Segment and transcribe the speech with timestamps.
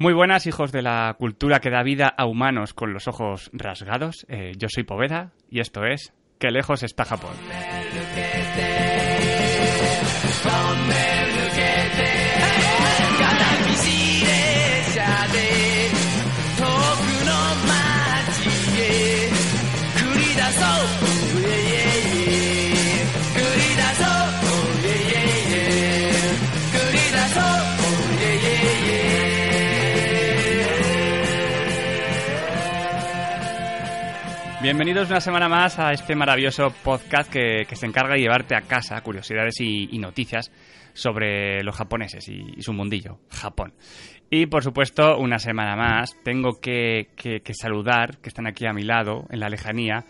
[0.00, 4.24] Muy buenas, hijos de la cultura que da vida a humanos con los ojos rasgados.
[4.30, 7.32] Eh, yo soy Poveda y esto es Qué lejos está Japón.
[34.70, 39.00] Bienvenidos una semana más a este maravilloso podcast que, se encarga de llevarte a casa
[39.00, 40.52] curiosidades y, noticias
[40.92, 43.74] sobre los japoneses y, su mundillo, Japón.
[44.30, 47.08] Y por supuesto, una semana más, tengo que,
[47.52, 50.04] saludar, que están aquí a mi lado, en la lejanía,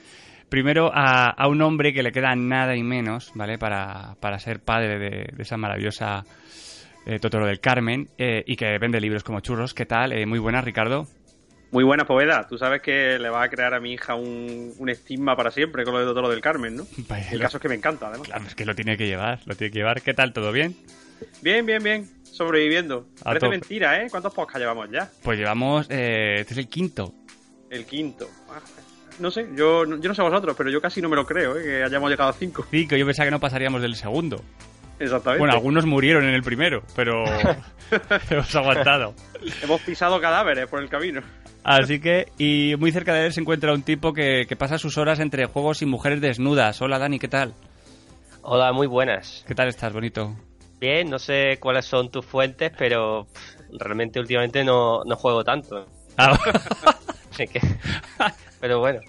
[0.51, 3.57] primero a, un hombre que le queda nada y menos, ¿vale?
[3.57, 6.23] Para, ser padre de, esa maravillosa
[7.07, 9.73] eh, Totoro del Carmen eh, y que vende libros como churros.
[9.73, 10.13] ¿Qué tal?
[10.13, 11.07] Eh, muy buenas, Ricardo.
[11.73, 12.47] Muy buena Poveda.
[12.49, 15.95] Tú sabes que le va a crear a mi hija un, estigma para siempre con
[15.95, 16.87] lo de Totoro del Carmen, ¿no?
[17.31, 18.27] el caso es que me encanta, además.
[18.27, 20.03] Claro, es que lo tiene que llevar, lo tiene que llevar.
[20.03, 20.33] ¿Qué tal?
[20.33, 20.77] ¿Todo bien?
[21.43, 22.11] Bien, bien, bien.
[22.25, 23.07] Sobreviviendo.
[23.23, 24.09] Parece mentira, ¿eh?
[24.11, 25.11] ¿Cuántos podcasts llevamos ya?
[25.23, 25.87] Pues llevamos...
[25.91, 27.15] Eh, este es el quinto.
[27.69, 28.29] El quinto.
[28.49, 28.61] Ah,
[29.21, 31.63] no sé, yo, yo no sé vosotros, pero yo casi no me lo creo, ¿eh?
[31.63, 32.67] Que hayamos llegado a cinco.
[32.71, 34.43] Cinco, yo pensaba que no pasaríamos del segundo.
[34.99, 35.39] Exactamente.
[35.39, 37.25] Bueno, algunos murieron en el primero, pero
[38.31, 39.15] hemos aguantado.
[39.63, 41.23] hemos pisado cadáveres por el camino.
[41.63, 45.21] Así que, y muy cerca de él se encuentra un tipo que, pasa sus horas
[45.21, 46.81] entre juegos y mujeres desnudas.
[46.81, 47.55] Hola Dani, ¿qué tal?
[48.43, 49.45] Hola, muy buenas.
[49.47, 50.35] ¿Qué tal estás, bonito?
[50.81, 53.27] Bien, no sé cuáles son tus fuentes, pero
[53.79, 55.87] realmente últimamente no, juego tanto.
[56.17, 56.39] Ah.
[58.61, 59.01] pero bueno,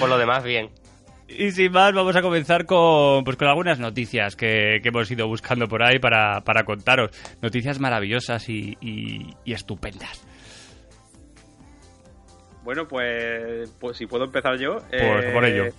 [0.00, 0.70] por lo demás, bien.
[1.28, 5.68] Y sin más, vamos a comenzar con, pues, con algunas noticias que, hemos ido buscando
[5.68, 7.10] por ahí para, contaros.
[7.40, 8.76] Noticias maravillosas y
[9.44, 10.27] estupendas.
[12.68, 14.82] Bueno, pues, pues si puedo empezar yo.
[14.90, 15.64] Pues por ello.
[15.64, 15.72] Eh,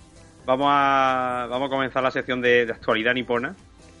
[0.44, 3.54] vamos a, vamos a comenzar la sección de, actualidad nipona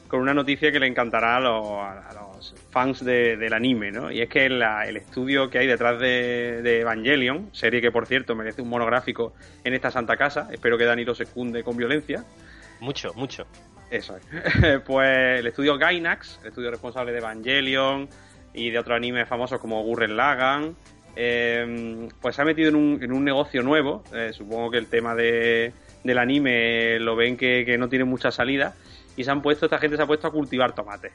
[0.08, 4.10] con una noticia que le encantará a los, fans del anime, ¿no?
[4.10, 8.60] Y es que el estudio que hay detrás de, Evangelion, serie que por cierto merece
[8.60, 12.24] un monográfico en esta santa casa, espero que Dani lo secunde con violencia.
[12.80, 13.46] Mucho, mucho.
[13.88, 14.80] Eso es.
[14.84, 18.08] pues el estudio Gainax, el estudio responsable de Evangelion
[18.52, 20.74] y de otros animes famosos como Gurren Lagann,
[21.16, 24.04] eh, pues se ha metido en un, en un negocio nuevo.
[24.14, 25.72] Eh, supongo que el tema de,
[26.04, 28.74] del anime lo ven que, no tiene mucha salida.
[29.16, 31.12] Y se han puesto, esta gente se ha puesto a cultivar tomates.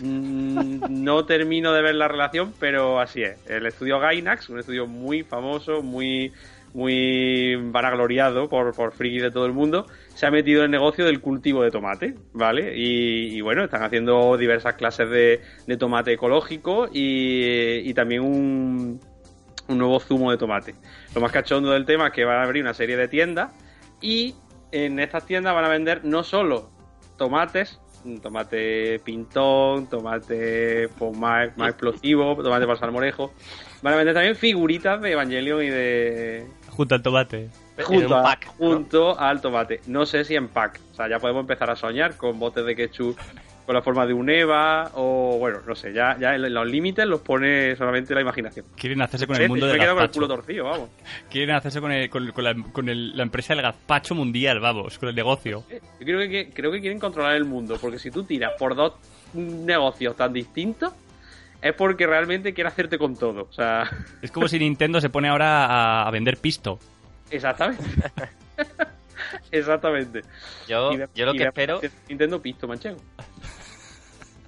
[0.00, 3.38] Mm, no termino de ver la relación, pero así es.
[3.48, 6.32] El estudio Gainax, un estudio muy famoso, muy
[6.74, 11.04] muy vanagloriado por, por friki de todo el mundo, se ha metido en el negocio
[11.04, 12.72] del cultivo de tomate, ¿vale?
[12.76, 19.00] Y, bueno, están haciendo diversas clases de, tomate ecológico y, también un,
[19.68, 20.74] un, nuevo zumo de tomate.
[21.14, 23.50] Lo más cachondo del tema es que van a abrir una serie de tiendas
[24.00, 24.34] y
[24.72, 26.70] en estas tiendas van a vender no solo
[27.16, 27.80] tomates,
[28.22, 33.32] tomate pintón, tomate pues, más, más explosivo, tomate para salmorejo,
[33.82, 36.46] van a vender también figuritas de Evangelion y de,
[36.78, 37.50] Junto al tomate.
[37.82, 39.80] Junto, pack, junto al tomate.
[39.88, 40.78] No sé si en pack.
[40.92, 43.18] O sea, ya podemos empezar a soñar con botes de ketchup
[43.66, 47.20] con la forma de un Eva o bueno, no sé, ya, ya los límites los
[47.20, 48.64] pone solamente la imaginación.
[48.76, 49.96] Quieren hacerse con el mundo del gazpacho.
[49.96, 50.90] con el culo torcido, vamos.
[51.28, 51.90] Quieren hacerse con,
[52.30, 55.64] con, la, con la, empresa del gazpacho mundial, vamos, con el negocio.
[55.68, 58.94] Yo creo que, creo que quieren controlar el mundo, porque si tú tiras por dos
[59.34, 60.94] negocios tan distintos,
[61.60, 63.46] es porque realmente quiere hacerte con todo.
[63.48, 63.90] O sea...
[64.22, 66.78] Es como si Nintendo se pone ahora a, vender pisto.
[67.30, 67.84] Exactamente.
[69.50, 70.22] Exactamente.
[70.66, 71.80] Yo, yo lo que espero.
[72.08, 72.98] Nintendo pisto manchego.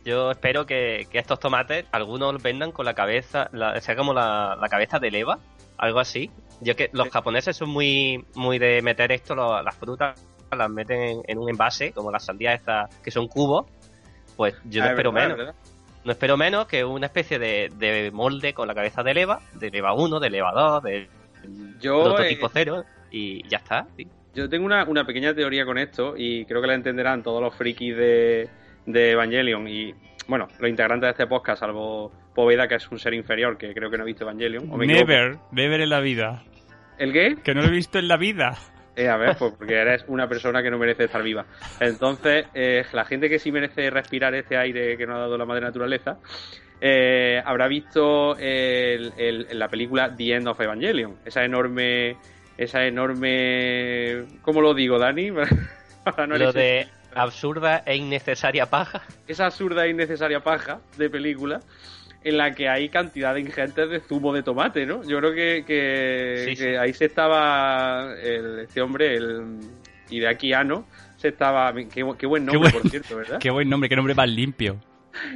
[0.04, 3.50] Yo espero que, estos tomates, algunos los vendan con la cabeza,
[3.80, 5.38] sea como la, cabeza de leva,
[5.76, 6.30] algo así.
[6.60, 10.20] Yo que los japoneses son muy, muy de meter esto, las frutas
[10.56, 13.66] las meten en, un envase, como las sandías estas que son cubos.
[14.36, 15.54] Pues yo no ah, espero menos
[16.04, 19.94] no espero menos que una especie de, molde con la cabeza de Leva, de Leva
[19.94, 21.08] 1, de Leva 2, de,
[21.80, 23.86] Yo, prototipo 0 y ya está.
[24.34, 27.96] Yo tengo una, pequeña teoría con esto y creo que la entenderán todos los frikis
[27.96, 28.48] de,
[28.86, 29.94] de Evangelion y,
[30.28, 33.90] bueno, los integrantes de este podcast, salvo Poveda, que es un ser inferior, que creo
[33.90, 34.68] que no ha visto Evangelion.
[34.78, 36.44] never, never en la vida.
[36.98, 37.36] ¿El qué?
[37.42, 38.56] Que no lo he visto en la vida.
[39.00, 41.46] Eh, a ver, pues porque eres una persona que no merece estar viva.
[41.80, 45.46] Entonces, eh, la gente que sí merece respirar este aire que nos ha dado la
[45.46, 46.18] madre naturaleza,
[46.82, 51.16] eh, habrá visto la película The End of Evangelion.
[51.24, 52.18] Esa enorme.
[52.58, 54.26] Esa enorme.
[54.42, 55.30] ¿Cómo lo digo, Dani?
[56.28, 59.00] lo de absurda e innecesaria paja.
[59.26, 61.60] Esa absurda e innecesaria paja de película
[62.22, 65.02] en la que hay cantidad de ingentes de zumo de tomate, ¿no?
[65.08, 66.62] Yo creo que, que, Sí, sí.
[66.64, 69.58] que ahí se estaba el, este hombre, el
[70.10, 70.86] Hideaki Anno,
[71.16, 71.72] se estaba...
[71.74, 71.86] Qué,
[72.18, 73.38] qué buen nombre, buen- por cierto, ¿verdad?
[73.38, 74.78] Qué buen nombre, qué nombre más limpio.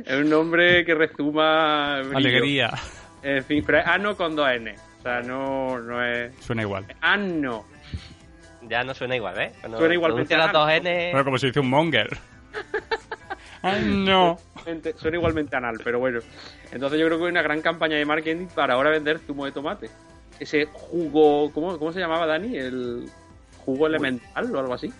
[0.04, 2.16] Es un nombre que rezuma brillo.
[2.16, 2.70] Alegría.
[3.22, 4.74] En fin, pero es Anno con dos N.
[4.98, 6.32] O sea, no, no es...
[6.40, 6.86] Suena igual.
[7.00, 7.64] Anno.
[8.68, 9.52] Ya no suena igual, ¿eh?
[9.60, 9.94] Cuando Suena
[10.76, 11.10] N.
[11.12, 12.08] Bueno, como si dice un monger.
[13.64, 14.38] Ay, no.
[14.96, 16.20] Suena igualmente anal, pero bueno.
[16.70, 19.52] Entonces yo creo que hay una gran campaña de marketing para ahora vender zumo de
[19.52, 19.90] tomate.
[20.38, 21.50] Ese jugo...
[21.52, 22.56] ¿Cómo, cómo se llamaba, Dani?
[22.56, 23.08] El
[23.64, 24.92] jugo elemental o algo así.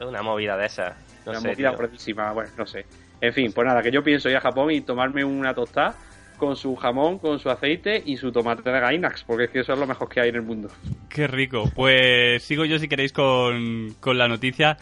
[0.00, 0.94] Una movida de esas.
[1.26, 1.78] No una sé, movida tío.
[1.78, 2.86] gordísima, bueno, no sé.
[3.20, 5.94] En fin, pues nada, que yo pienso ir a Japón y tomarme una tostada
[6.38, 9.74] con su jamón, con su aceite y su tomate de Gainax, porque es que eso
[9.74, 10.70] es lo mejor que hay en el mundo.
[11.10, 11.70] Qué rico.
[11.74, 14.78] Pues sigo yo si queréis con, con la noticia.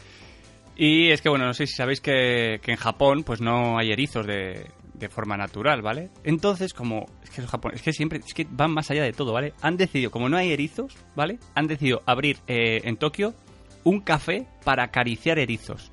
[0.79, 3.91] Y es que, bueno, no sé si sabéis que, que en Japón pues no hay
[3.91, 6.11] erizos de, de forma natural, ¿vale?
[6.23, 9.13] Entonces, como es que los Japón, es que siempre, es que van más allá de
[9.13, 9.55] todo, ¿vale?
[9.61, 11.39] Han decidido, como no hay erizos, ¿vale?
[11.57, 13.35] Han decidido abrir eh, en Tokio
[13.83, 15.91] un café para acariciar erizos.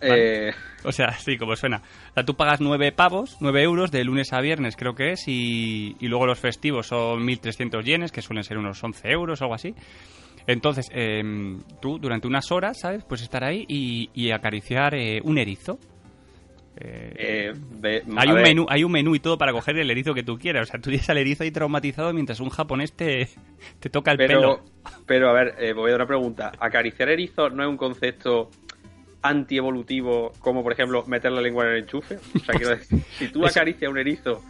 [0.00, 0.52] Eh,
[0.84, 1.82] O sea, sí, como suena.
[2.10, 5.26] O sea, tú pagas 9 pavos, 9 euros de lunes a viernes creo que es,
[5.26, 9.44] y, y luego los festivos son 1.300 yenes, que suelen ser unos 11 euros o
[9.44, 9.74] algo así.
[10.46, 13.04] Entonces, em, tú durante unas horas, ¿sabes?
[13.04, 15.78] Puedes estar ahí y, y acariciar eh, un erizo.
[16.78, 20.12] Eh, eh, hay un ver, menú, hay un menú y todo para coger el erizo
[20.12, 20.68] que tú quieras.
[20.68, 23.28] O sea, tú tienes al erizo ahí traumatizado mientras un japonés te,
[23.80, 24.64] te toca el Pero, pelo.
[25.06, 26.52] pero a ver, eh, voy a dar una pregunta.
[26.60, 28.50] ¿Acariciar erizos no es un concepto
[29.22, 32.16] antievolutivo como, por ejemplo, meter la lengua en el enchufe?
[32.34, 34.42] O sea, quiero decir, si tú acaricias un erizo,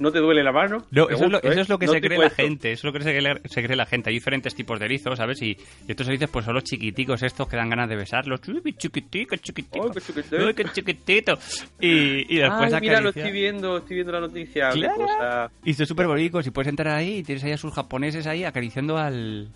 [0.00, 0.78] ¿no te duele la mano?
[0.90, 2.88] No, eso, es lo, Pregunto, eso es lo que No se cree la gente, eso
[2.88, 4.10] es lo que se cree, se cree la gente.
[4.10, 5.40] Hay diferentes tipos de erizos, ¿sabes?
[5.42, 8.40] Y, y estos erizos pues son los chiquiticos estos que dan ganas de besarlos.
[8.48, 9.86] Uy, qué chiquitico, chiquitico.
[9.86, 10.36] Ay, qué chiquitito.
[10.44, 11.38] Uy, qué chiquitito.
[11.80, 14.70] Y, y después Ay, mira, lo estoy viendo, estoy viendo la noticia.
[14.70, 14.96] Claro.
[14.96, 15.50] cosa.
[15.64, 18.44] Y son súper bonitos y puedes entrar ahí y tienes ahí a sus japoneses ahí
[18.44, 19.50] acariciando al,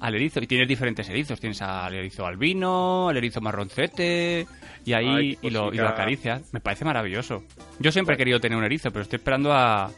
[0.00, 0.40] al erizo.
[0.40, 1.40] Y tienes diferentes erizos.
[1.40, 4.46] Tienes al erizo albino, al erizo marroncete
[4.84, 6.42] y ahí Ay, y, lo, y lo acaricias.
[6.52, 7.42] Me parece maravilloso.
[7.78, 9.90] Yo siempre he querido tener un erizo, pero estoy esperando a...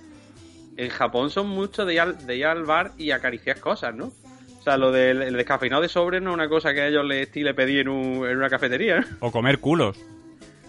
[0.76, 4.12] En Japón son muchos de ir, al, de ir al bar y acariciar cosas, ¿no?
[4.58, 7.04] O sea, lo del el descafeinado de sobre no es una cosa que a ellos
[7.04, 9.06] les estile pedir en, un- en una cafetería, ¿no?
[9.20, 9.96] o comer culos.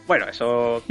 [0.07, 0.83] Bueno, eso...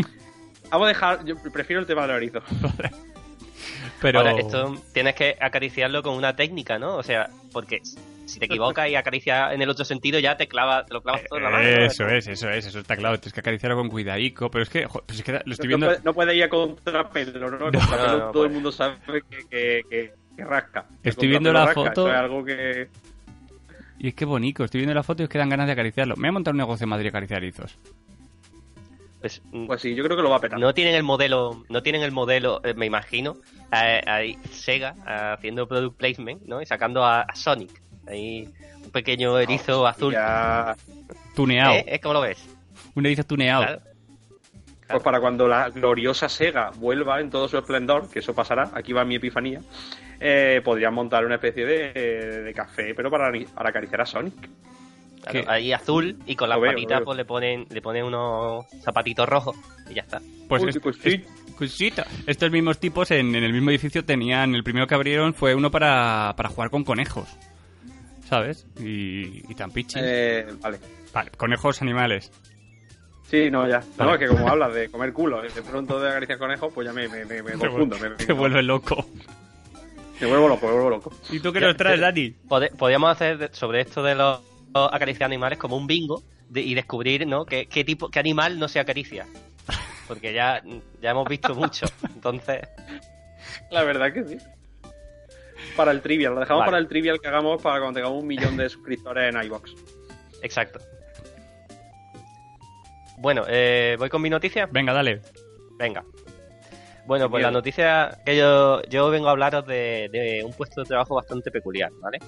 [0.70, 1.24] Vamos a dejar...
[1.24, 2.42] Yo prefiero el tema del erizo.
[4.00, 4.18] Pero...
[4.18, 6.96] Ahora, esto tienes que acariciarlo con una técnica, ¿no?
[6.96, 7.80] O sea, porque
[8.26, 11.22] si te equivocas y acaricias en el otro sentido, ya te clava, te lo clavas
[11.28, 11.62] todo en la mano.
[11.64, 11.76] ¿no?
[11.84, 13.18] Eso es, eso es, eso está claro.
[13.18, 14.50] Tienes que acariciarlo con cuidadico.
[14.50, 15.86] Pero es que, jo, pues es que lo estoy No, viendo.
[15.86, 17.70] puede, no puede ir a contrapelo, ¿no?
[17.70, 18.46] Todo puede.
[18.48, 18.96] el mundo sabe
[19.30, 20.84] que, que, que- que rasca.
[21.02, 22.08] Que Estoy viendo la rasca, foto.
[22.10, 22.88] Es algo que...
[23.98, 24.64] Y es que bonito.
[24.64, 26.14] Estoy viendo la foto y es que dan ganas de acariciarlo.
[26.16, 27.78] Me voy a montar un negocio en Madrid a acariciar erizos.
[29.20, 30.58] Pues, mm, Pues sí, yo creo que lo va a petar.
[30.58, 33.36] no tienen el modelo, no tienen el modelo, eh, me imagino,
[33.72, 36.60] eh, ahí Sega eh, haciendo product placement, ¿no?
[36.60, 38.48] Y sacando a, a Sonic, ahí
[38.84, 40.12] un pequeño erizo azul.
[40.12, 40.76] Ya...
[41.34, 41.74] Tuneado.
[41.74, 41.84] ¿Eh?
[41.88, 42.00] ¿Eh?
[42.00, 42.38] ¿Cómo lo ves?
[42.94, 43.62] Un erizo tuneado.
[43.64, 43.80] Claro.
[44.88, 48.92] Pues para cuando la gloriosa Sega vuelva en todo su esplendor, que eso pasará, aquí
[48.92, 49.60] va mi epifanía,
[50.20, 54.48] eh, podrían montar una especie de, de café, pero para, para acariciar a Sonic.
[55.22, 59.28] Claro, ahí azul y con las veo, patitas pues le ponen le ponen unos zapatitos
[59.28, 59.56] rojos
[59.90, 60.20] y ya está.
[60.48, 61.14] Pues, Uy, es- pues sí.
[61.26, 62.06] es- cosita.
[62.28, 64.54] Estos mismos tipos en, en el mismo edificio tenían.
[64.54, 67.26] El primero que abrieron fue uno para, para jugar con conejos.
[68.28, 68.66] ¿Sabes?
[68.78, 70.02] Y, y tan pichis.
[70.04, 70.78] Eh, vale.
[71.12, 72.30] Vale, conejos animales.
[73.30, 73.82] Sí, no, ya.
[73.98, 76.92] No, es que como hablas de comer culo, de pronto de acariciar conejos, pues ya
[76.92, 77.96] me, me, me, me confundo.
[78.18, 79.04] Te vuelve loco.
[80.20, 81.12] me vuelvo loco, me vuelvo loco.
[81.30, 82.34] ¿Y tú qué nos traes, Dani?
[82.48, 84.40] Pode- podríamos hacer sobre esto de los,
[84.74, 87.44] los acariciar animales como un bingo de- y descubrir, ¿no?
[87.46, 89.26] ¿Qué, qué tipo, qué animal no se acaricia.
[90.06, 90.62] Porque ya,
[91.02, 91.86] ya hemos visto mucho.
[92.14, 92.60] Entonces,
[93.72, 94.36] La verdad que sí.
[95.74, 96.70] Para el trivial, lo dejamos Vale.
[96.70, 99.74] para el trivial que hagamos para cuando tengamos un millón de suscriptores en iBox.
[100.42, 100.78] exacto.
[103.18, 104.68] Bueno, eh, voy con mi noticia.
[104.70, 105.22] Venga, dale.
[105.78, 106.04] Venga.
[107.06, 110.88] Bueno, pues la noticia que yo, yo vengo a hablaros de, de un puesto de
[110.88, 112.18] trabajo bastante peculiar, ¿vale?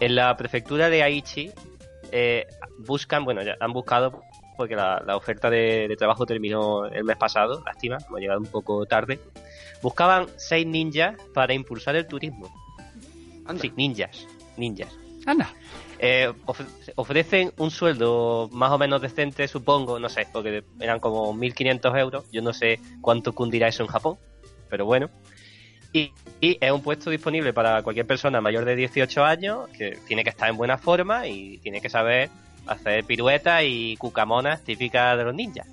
[0.00, 1.50] En la prefectura de Aichi
[2.12, 2.46] eh,
[2.78, 4.22] buscan, bueno, ya han buscado
[4.56, 8.46] porque la, la oferta de, de trabajo terminó el mes pasado, lástima, hemos llegado un
[8.46, 9.18] poco tarde.
[9.82, 12.48] Buscaban seis ninjas para impulsar el turismo.
[13.46, 13.62] Anda.
[13.62, 14.92] Sí, ninjas, ninjas.
[15.26, 15.52] Anda.
[15.98, 21.32] Eh, ofre- ofrecen un sueldo más o menos decente, supongo, no sé, porque eran como
[21.34, 22.24] 1.500 euros.
[22.32, 24.18] Yo no sé cuánto cundirá eso en Japón,
[24.68, 25.08] pero bueno.
[25.92, 30.24] Y, y es un puesto disponible para cualquier persona mayor de 18 años que tiene
[30.24, 32.30] que estar en buena forma y tiene que saber
[32.66, 35.68] hacer piruetas y cucamonas típicas de los ninjas.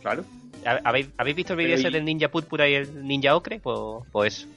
[0.00, 0.24] Claro.
[0.84, 3.58] ¿Habéis, ¿Habéis visto el vídeo ese y- del ninja púrpura y el ninja ocre?
[3.60, 3.78] Pues,
[4.12, 4.48] pues eso.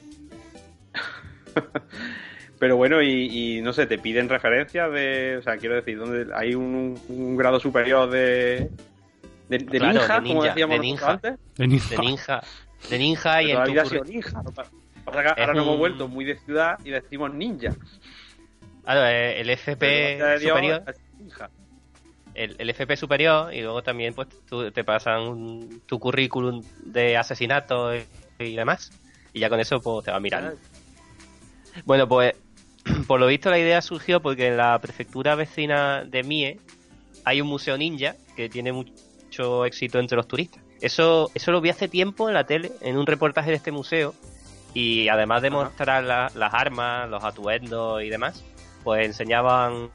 [2.58, 5.36] Pero bueno, y, y no sé, te piden referencias de.
[5.38, 8.70] O sea, quiero decir, donde hay un, un grado superior de.
[9.48, 11.10] De, de Claro, ninja, de como ninja, decíamos de ninja.
[11.10, 11.34] antes.
[11.56, 11.90] De ninja.
[11.90, 12.42] De ninja.
[12.90, 14.42] De ninja y Pero la vida sido ninja.
[14.42, 14.50] ¿no?
[14.52, 17.70] Pasa que ahora Es nos hemos un- vuelto muy de ciudad y decimos ninja.
[18.84, 20.82] Claro, eh, el FP Pero, superior.
[20.86, 21.50] es ninja.
[22.34, 27.94] el, el FP superior y luego también pues tú- te pasan tu currículum de asesinato
[27.96, 28.04] y,
[28.38, 28.90] y demás
[29.32, 30.52] y ya con eso pues te va mirando.
[31.84, 32.34] Bueno, pues
[33.06, 36.60] por lo visto la idea surgió porque en la prefectura vecina de Mie
[37.24, 40.62] hay un museo ninja que tiene mucho éxito entre los turistas.
[40.80, 44.14] Eso, eso lo vi hace tiempo en la tele, en un reportaje de este museo,
[44.74, 45.56] y además de Ajá.
[45.56, 48.44] mostrar la- las armas, los atuendos y demás,
[48.82, 49.90] pues enseñaban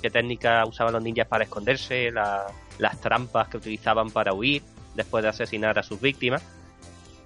[0.00, 2.46] qué técnicas usaban los ninjas para esconderse, la-
[2.78, 4.62] las trampas que utilizaban para huir
[4.94, 6.42] después de asesinar a sus víctimas.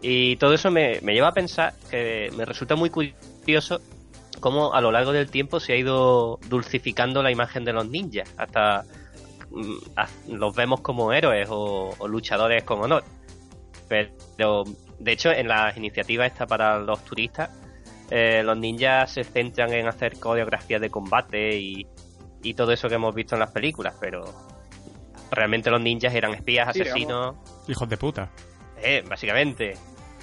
[0.01, 3.81] Y todo eso me, me lleva a pensar que me resulta muy curioso
[4.43, 8.29] cómo a lo largo del tiempo se ha ido dulcificando la imagen de los ninjas.
[8.37, 8.85] Hasta
[9.51, 13.05] mm, los vemos como héroes o, o luchadores con honor.
[13.89, 14.65] Pero,
[14.99, 17.51] de hecho, en las iniciativas esta para los turistas,
[18.11, 21.87] eh, los ninjas se centran en hacer coreografías de combate y,
[22.43, 24.25] y todo eso que hemos visto en las películas, pero
[25.31, 27.37] realmente los ninjas eran espías, Sí, asesinos,
[27.69, 28.29] Hijos de puta.
[28.83, 29.77] eh, básicamente.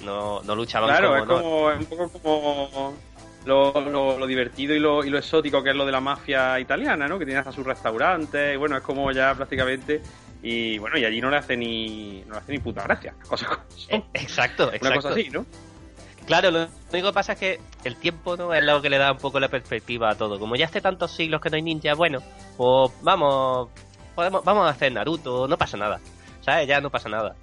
[0.04, 1.42] No, no luchaban Claro, con es honor.
[1.42, 2.94] como, es un poco como
[3.44, 6.58] lo, lo- lo divertido y lo, y lo exótico que es lo de la mafia
[6.60, 7.18] italiana, ¿no?
[7.18, 10.02] Que tiene hasta sus restaurantes, y bueno, es como ya prácticamente.
[10.42, 13.14] Y bueno, y allí no le hace ni, no le hace ni puta gracia.
[13.28, 13.94] Cosas como son.
[13.94, 14.86] Eh, exacto, exacto.
[14.88, 15.44] Una cosa así, ¿no?
[16.26, 19.10] Claro, lo único que pasa es que el tiempo no es lo que le da
[19.12, 20.38] un poco la perspectiva a todo.
[20.38, 22.20] Como ya hace tantos siglos que no hay ninja, bueno,
[22.56, 23.68] pues vamos,
[24.14, 25.98] podemos, vamos a hacer Naruto, no pasa nada.
[26.42, 26.68] ¿Sabes?
[26.68, 27.34] Ya no pasa nada.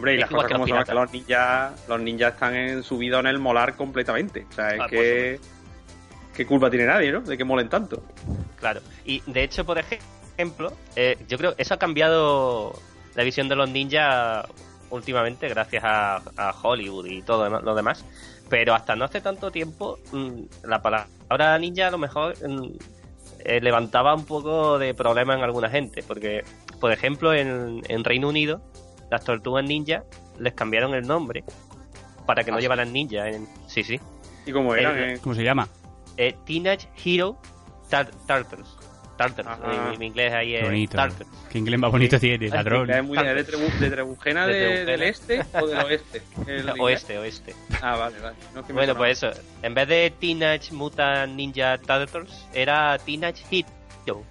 [0.00, 3.26] Hombre, y las cosas como son, que los ninjas, los ninjas están en subido en
[3.26, 4.46] el molar completamente.
[4.48, 5.38] O sea, es Ah, que.
[6.34, 7.20] ¿Qué culpa tiene nadie, no?
[7.20, 8.02] De que molen tanto.
[8.58, 8.80] Claro.
[9.04, 12.72] Y de hecho, por ejemplo, eh, yo creo que eso ha cambiado
[13.14, 14.46] la visión de los ninjas
[14.88, 18.06] últimamente gracias a, a Hollywood y todo lo demás.
[18.48, 22.72] Pero hasta no hace tanto tiempo, mm, la palabra ninja a lo mejor mm,
[23.44, 26.02] eh, levantaba un poco de problema en alguna gente.
[26.02, 26.42] Porque,
[26.80, 28.62] por ejemplo, en, en Reino Unido,
[29.10, 30.04] las tortugas ninja
[30.38, 31.44] les cambiaron el nombre
[32.26, 32.62] para que no Ah, sí.
[32.64, 33.28] llevaran ninja.
[33.28, 34.00] En, sí, sí.
[34.46, 35.68] Y como eran, Eh, eh, ¿Cómo se llama?
[36.16, 37.38] Eh, Teenage Hero
[37.90, 38.68] Tar- Turtles.
[39.18, 39.46] Turtles.
[39.46, 39.90] Ajá.
[39.90, 40.96] Mi, mi inglés ahí es bonito.
[40.96, 41.28] Turtles.
[41.50, 42.88] Qué inglés más bonito tiene, ladrón.
[42.90, 44.90] es muy de, Trebu- de Trebujena De de- Trebujena.
[44.92, 46.22] del este o del oeste.
[46.46, 46.70] El.
[46.80, 47.54] Oeste, oeste.
[47.82, 48.36] Ah, vale, vale.
[48.54, 48.98] No, es que me Bueno, sonaba.
[48.98, 49.30] pues eso.
[49.62, 54.22] En vez de Teenage Mutant Ninja Turtles, era Teenage Hero.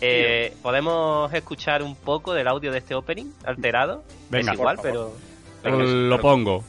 [0.00, 4.04] Eh, ¿Podemos escuchar un poco del audio de este opening alterado?
[4.30, 5.12] Venga, es igual, pero...
[5.64, 6.62] Lo pongo.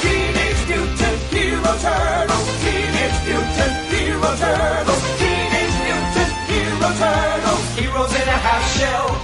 [0.00, 2.46] Teenage Mutant Hero Turtles.
[2.62, 5.02] Teenage Mutant Hero Turtles.
[5.18, 7.78] Teenage Mutant Hero Turtles.
[7.78, 9.23] Heroes in a half shell.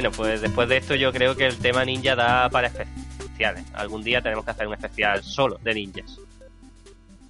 [0.00, 3.66] Bueno, pues después de esto yo creo que el tema ninja da para especiales.
[3.74, 6.18] Algún día tenemos que hacer un especial solo de ninjas.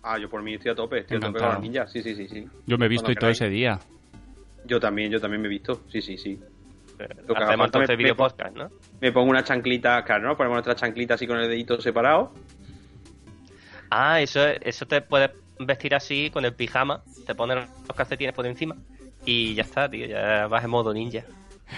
[0.04, 1.90] Ah, yo por mí estoy a tope, estoy a tope con los ninjas.
[1.90, 2.46] Sí, sí, sí, sí.
[2.66, 3.80] Yo me he visto y todo ese día.
[4.66, 5.80] Yo también, yo también me he visto.
[5.90, 6.38] Sí, sí, sí.
[7.00, 8.70] Eh, Lo que Hacemos entonces video podcast, ¿no?
[9.00, 10.36] Me pongo una chanclita, claro, ¿no?
[10.36, 12.32] Ponemos nuestra chanclita así con el dedito separado.
[13.90, 18.46] Ah, eso, eso te puedes vestir así con el pijama, te pones los calcetines por
[18.46, 18.76] encima
[19.26, 21.24] y ya está, tío, ya vas en modo ninja.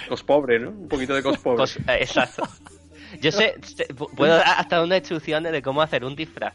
[0.09, 0.71] Cos pobre, ¿no?
[0.71, 1.59] Un poquito de cos pobre.
[1.59, 2.49] Cos- eh, exacto.
[3.21, 6.55] Yo sé, sé- pu- puedo dar hasta unas instrucciones de cómo hacer un disfraz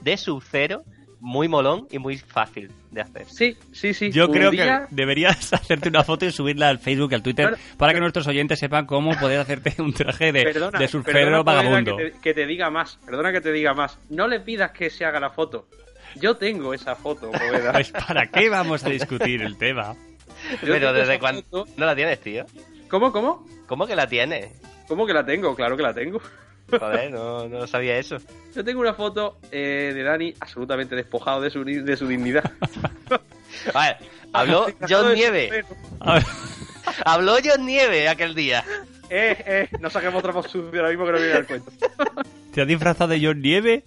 [0.00, 0.82] de Sub-Zero
[1.20, 3.26] muy molón y muy fácil de hacer.
[3.28, 4.10] Sí, sí, sí.
[4.10, 7.46] Yo creo día- que deberías hacerte una foto y subirla al Facebook y al Twitter
[7.50, 7.62] Claro.
[7.76, 11.96] para que nuestros oyentes sepan cómo poder hacerte un traje de, Perdona, de surfero vagabundo.
[11.96, 13.96] Que te, que te diga más, perdona que te diga más.
[14.10, 15.68] No le pidas que se haga la foto.
[16.16, 17.30] Yo tengo esa foto.
[17.72, 19.94] Pues ¿para qué vamos a discutir el tema?
[20.60, 21.42] Yo Pero ¿desde cuándo?
[21.42, 21.66] foto.
[21.76, 22.44] ¿No la tienes, tío?
[22.92, 23.46] ¿Cómo, cómo?
[23.66, 24.52] ¿Cómo que la tienes?
[24.86, 25.56] ¿Cómo que la tengo?
[25.56, 26.20] Claro que la tengo.
[26.70, 28.18] Joder, no, no sabía eso.
[28.54, 32.44] Yo tengo una foto eh, de Dani absolutamente despojado de su, de su dignidad.
[33.72, 33.96] Vale,
[34.34, 35.64] habló John Nieve.
[36.00, 36.22] A ver,
[37.06, 38.62] Habló John Nieve aquel día.
[39.08, 41.70] Eh, eh, no saquemos otra voz sucia ahora mismo que no viene al cuento.
[42.52, 43.84] ¿Te has disfrazado de John Nieve?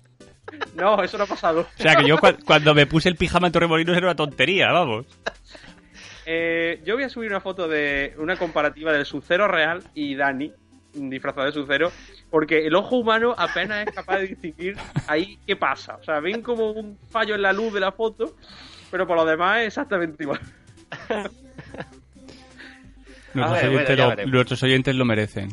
[0.75, 1.61] No, eso no ha pasado.
[1.61, 4.71] O sea, que yo cua- cuando me puse el pijama en Torremolinos era una tontería,
[4.71, 5.05] vamos.
[6.25, 10.51] Eh, yo voy a subir una foto de una comparativa del Sub-Zero real y Dani,
[10.93, 11.91] disfrazado de Sub-Zero,
[12.31, 14.75] porque el ojo humano apenas es capaz de distinguir
[15.07, 15.97] ahí qué pasa.
[15.97, 18.35] O sea, ven como un fallo en la luz de la foto,
[18.89, 20.39] pero por lo demás es exactamente igual.
[23.33, 25.49] Nuestros, ver, bueno, oyentes, ya lo, nuestros oyentes lo merecen.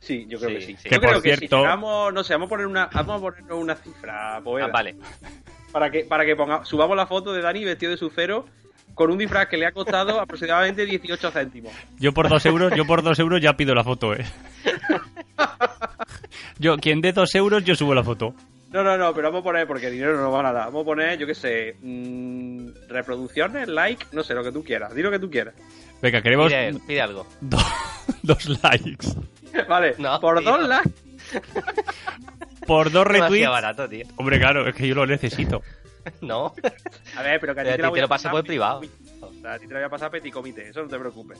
[0.00, 0.76] Sí, yo creo Sí, que sí.
[0.78, 0.84] sí.
[0.84, 3.16] Yo Que, creo por que si cierto- llegamos, no sé, vamos a poner una, vamos
[3.16, 4.96] a ponernos una cifra, Poveda, Ah, vale.
[5.70, 8.46] para que, para que ponga, subamos la foto de Dani vestido de Sub-Zero
[8.98, 11.72] con un disfraz que le ha costado aproximadamente 18 céntimos.
[11.98, 14.26] Yo por dos euros, yo por dos euros ya pido la foto, eh.
[16.58, 18.34] Yo, quien dé dos euros, yo subo la foto.
[18.72, 20.64] No, no, no, pero vamos a poner, porque dinero no nos van a dar.
[20.66, 24.92] Vamos a poner, yo qué sé, mm, reproducciones, like, no sé, lo que tú quieras.
[24.94, 25.54] Di lo que tú quieras.
[26.02, 27.26] Venga, queremos Pide, pide algo.
[27.40, 27.58] do-
[28.24, 29.06] dos likes.
[29.68, 30.50] Vale, No, por tío.
[30.50, 30.90] dos likes.
[32.66, 33.48] Por dos retweets.
[33.48, 34.04] barato, tío.
[34.16, 35.62] Hombre, claro, es que yo lo necesito.
[36.20, 36.52] No.
[37.16, 38.44] A ver, pero que a ti a te, la voy te a lo pasar por
[38.44, 38.80] privado.
[39.20, 41.38] O sea, a ti te la voy a pasar petit comité, eso no te preocupes.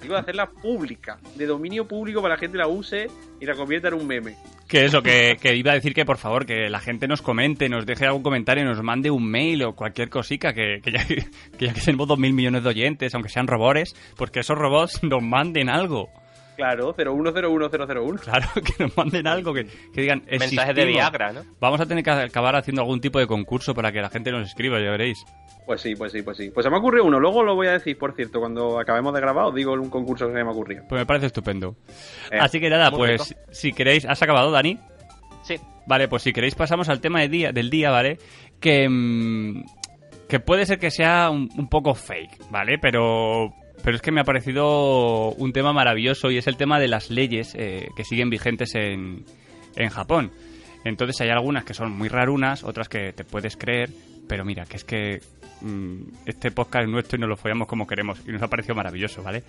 [0.00, 3.08] Digo de hacerla pública, de dominio público para que la gente la use
[3.40, 4.36] y la convierta en un meme.
[4.68, 7.68] Que eso, que, que iba a decir que por favor, que la gente nos comente,
[7.68, 11.04] nos deje algún comentario, nos mande un mail o cualquier cosica, que, que ya,
[11.58, 14.58] que ya que tenemos dos mil millones de oyentes, aunque sean robores, pues que esos
[14.58, 16.10] robots nos manden algo.
[16.56, 18.20] Claro, 0101001.
[18.20, 20.84] Claro, que nos manden algo, que, que digan Mensajes de.
[20.86, 21.42] Viagra, ¿no?
[21.60, 24.48] Vamos a tener que acabar haciendo algún tipo de concurso para que la gente nos
[24.48, 25.24] escriba, ya veréis.
[25.66, 26.50] Pues sí, pues sí, pues sí.
[26.50, 29.12] Pues se me ha ocurrido uno, luego lo voy a decir, por cierto, cuando acabemos
[29.14, 30.84] de grabar, os digo un concurso que se me ha ocurrido.
[30.88, 31.74] Pues me parece estupendo.
[32.30, 34.06] Eh, Así que nada, pues si queréis...
[34.06, 34.78] ¿Has acabado, Dani?
[35.42, 35.56] Sí.
[35.86, 38.18] Vale, pues si queréis pasamos al tema de día, del día, ¿vale?
[38.60, 39.64] Que, mm,
[40.28, 42.78] que puede ser que sea un, un poco fake, ¿vale?
[42.78, 43.52] Pero,
[43.86, 47.08] pero es que me ha parecido un tema maravilloso y es el tema de las
[47.08, 49.24] leyes eh, que siguen vigentes en,
[49.76, 50.32] en Japón.
[50.84, 53.90] Entonces hay algunas que son muy rarunas, otras que te puedes creer,
[54.28, 55.20] pero mira, que es que
[55.60, 58.74] mm, este podcast es nuestro y nos lo follamos como queremos y nos ha parecido
[58.74, 59.44] maravilloso, ¿vale?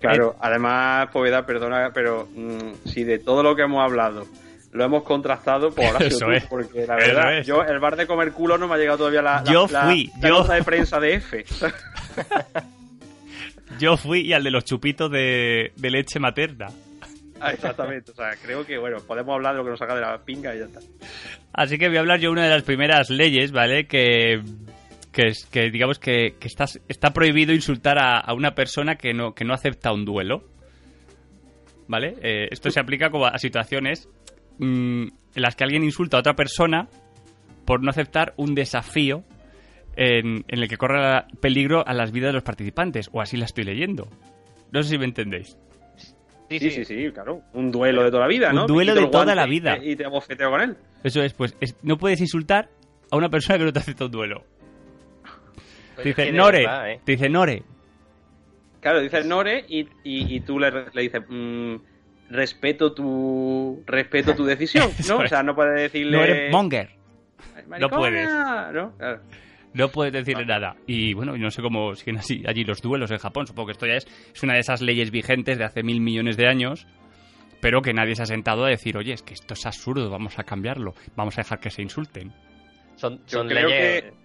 [0.00, 4.26] Claro, además, Poveda, perdona, pero mm, si de todo lo que hemos hablado
[4.72, 6.44] lo hemos contrastado, pues ahora Eso tú, es.
[6.46, 7.46] porque la verdad, es.
[7.46, 9.84] yo el bar de comer culo no me ha llegado todavía la, la- Yo la-
[9.84, 11.44] fui, la yo- nota de prensa de F.
[13.78, 16.68] Yo fui y al de los chupitos de, de leche materna.
[17.40, 20.00] Ah, Exactamente, o sea, creo que, bueno, podemos hablar de lo que nos saca de
[20.00, 20.80] la pinga y ya está.
[21.52, 23.86] Así que voy a hablar yo de una de las primeras leyes, ¿vale?
[23.86, 24.40] Que,
[25.12, 29.34] que, que digamos que, que está, está prohibido insultar a, a una persona que no,
[29.34, 30.44] que no acepta un duelo.
[31.86, 32.14] ¿Vale?
[32.22, 34.08] Eh, esto se aplica como a situaciones
[34.58, 35.02] mm,
[35.34, 36.88] en las que alguien insulta a otra persona
[37.66, 39.22] por no aceptar un desafío
[39.96, 43.08] en, en el que corre la- peligro a las vidas de los participantes.
[43.12, 44.08] O así la estoy leyendo.
[44.72, 45.56] No sé si me entendéis.
[46.50, 47.40] Sí, Sí, sí, sí, claro.
[47.54, 48.66] Un duelo de toda la vida, Un ¿no?
[48.66, 49.78] duelo Me quito de toda la vida.
[49.82, 50.76] Y te abofeteo con él.
[51.02, 52.68] Eso es, pues es- no puedes insultar
[53.10, 54.44] a una persona que no te acepta un duelo.
[55.96, 57.00] Te dice, Nore, verdad, ¿eh?
[57.04, 57.62] te dice, Nore,
[58.80, 61.76] Claro, dices Nore y, y, y tú le, le dices, mm,
[62.30, 65.18] respeto tu respeto tu decisión, ¿no?
[65.18, 66.16] O sea, no puedes decirle...
[66.18, 66.90] no eres monger.
[67.56, 68.28] "Ay, no maricona", puedes.
[68.74, 68.92] ¿no?
[68.98, 69.20] Claro.
[69.74, 70.76] No puedes decirle nada.
[70.86, 73.46] Y bueno, yo no sé cómo siguen así allí los duelos en Japón.
[73.46, 76.36] Supongo que esto ya es, es una de esas leyes vigentes de hace mil millones
[76.36, 76.86] de años,
[77.60, 80.38] pero que nadie se ha sentado a decir, oye, es que esto es absurdo, vamos
[80.38, 82.32] a cambiarlo, vamos a dejar que se insulten.
[82.96, 84.02] Son, Yo son creo leyes.
[84.02, 84.23] que-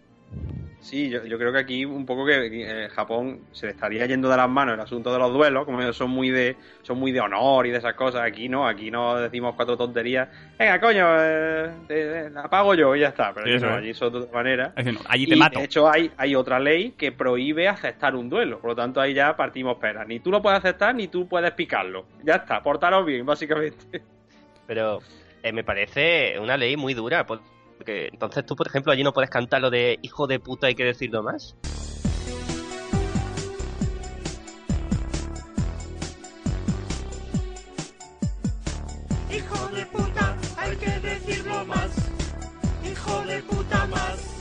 [0.81, 2.47] Sí, yo, yo creo que aquí un poco que
[2.85, 5.81] eh, Japón se le estaría yendo de las manos el asunto de los duelos, como
[5.81, 8.21] ellos son muy de son muy de honor y de esas cosas.
[8.21, 10.29] Aquí no, aquí no decimos cuatro tonterías.
[10.57, 13.33] Venga, coño, eh, te- te- la pago yo y ya está.
[13.33, 14.73] Pero aquí, Eso no, allí son de otra manera.
[14.77, 15.59] Es decir, no, allí te Y, mato.
[15.59, 18.59] De hecho, hay, hay otra ley que prohíbe aceptar un duelo.
[18.59, 20.07] Por lo tanto, ahí ya partimos peras.
[20.07, 22.05] Ni tú lo puedes aceptar, ni tú puedes picarlo.
[22.23, 24.01] Ya está, portaros bien, básicamente.
[24.65, 25.01] Pero
[25.43, 27.25] eh, me parece una ley muy dura.
[27.79, 30.75] Porque entonces tú, por ejemplo, allí no puedes cantar lo de hijo de puta, hay
[30.75, 31.55] que decirlo más.
[39.31, 42.11] Hijo de puta, hay que decirlo más.
[42.83, 44.37] Hijo de puta más.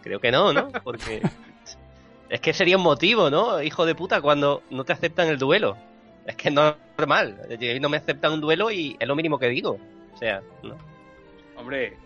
[0.00, 0.68] Creo que no, ¿no?
[0.84, 1.20] Porque
[2.28, 3.60] es que sería un motivo, ¿no?
[3.60, 5.76] Hijo de puta, cuando no te aceptan el duelo.
[6.26, 7.40] Es que no es normal.
[7.80, 9.80] No me aceptan un duelo y es lo mínimo que digo.
[10.14, 10.76] O sea, ¿no?
[11.56, 11.98] Hombre,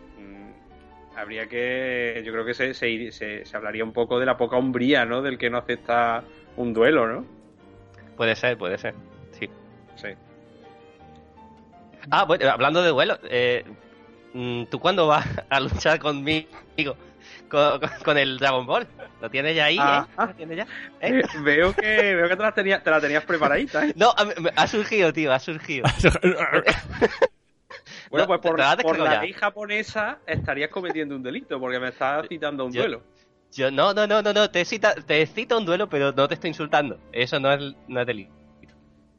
[1.17, 2.23] habría que.
[2.25, 5.23] Yo creo que se, se, se- se hablaría un poco de la poca hombría, ¿no?
[5.23, 6.23] Del que no acepta
[6.57, 7.25] un duelo, ¿no?
[8.17, 8.95] Puede ser, puede ser.
[9.33, 9.49] Sí.
[9.97, 10.09] Sí.
[12.11, 13.65] Ah, bueno, hablando de duelo, eh,
[14.33, 16.49] mm, ¿tú cuándo vas a luchar conmigo?
[17.49, 18.87] Con, con- con el Dragon Ball.
[19.21, 20.07] ¿Lo tienes ya ahí, Ah.
[20.09, 20.15] eh?
[20.27, 20.67] ¿Lo tienes ya?
[21.01, 21.23] ¿Eh?
[21.43, 23.93] veo que veo que te la tenías, te la tenías preparadita, ¿eh?
[23.97, 25.87] No, a- me- ha surgido, tío, ha surgido.
[28.17, 31.89] Bueno, Bueno, No, pues por, la por ley japonesa estarías cometiendo un delito, porque me
[31.89, 33.03] estás citando a un Yo- duelo.
[33.53, 36.35] Yo, no, no, no, no, no, te cita, te cita un duelo, pero no te
[36.35, 36.99] estoy insultando.
[37.13, 38.33] Eso no es, no es delito.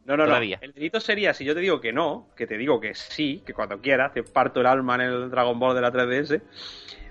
[0.06, 0.38] No, no, no.
[0.38, 3.54] El delito sería si yo te digo que no, que te digo que sí, que
[3.54, 6.42] cuando quieras, te parto el alma en el Dragon Ball de la 3DS.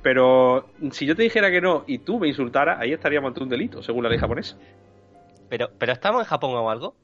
[0.03, 3.49] Pero si yo te dijera que no y tú me insultaras, ahí estaríamos ante un
[3.49, 4.57] delito, según la ley japonesa.
[5.49, 6.95] Pero, pero estamos en Japón o algo.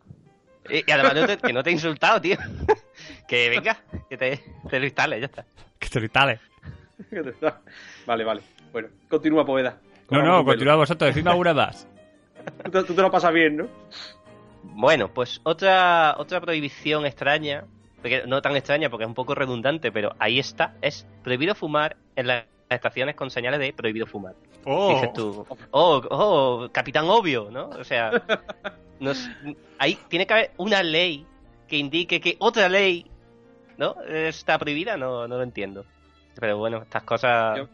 [0.68, 2.37] Y, además no te- que no te he insultado, tío.
[3.29, 5.44] que venga, que te, te lo instales, ya está.
[5.79, 6.40] Que te lo instales.
[8.07, 8.42] vale, vale.
[8.72, 9.79] Bueno, continúa, Poeda.
[10.11, 11.88] No, no, continúa vosotros, decidme alguna más.
[12.64, 13.68] Tú te, tú te lo pasas bien, ¿no?
[14.64, 17.64] Bueno, pues otra, otra prohibición extraña,
[18.01, 21.96] porque- no tan extraña porque es un poco redundante, pero ahí está, es prohibido fumar
[22.16, 24.35] en las estaciones con señales de prohibido fumar.
[24.64, 27.68] Oh, Dices tú, oh, oh, capitán obvio, ¿no?
[27.68, 28.11] O sea,
[29.03, 29.29] nos-
[29.79, 31.27] ahí tiene que haber una ley
[31.69, 33.07] que indique que otra ley,
[33.79, 33.97] ¿no?
[34.09, 35.85] Está prohibida, no, no lo entiendo.
[36.38, 37.59] Pero bueno, estas cosas...
[37.59, 37.69] Yo-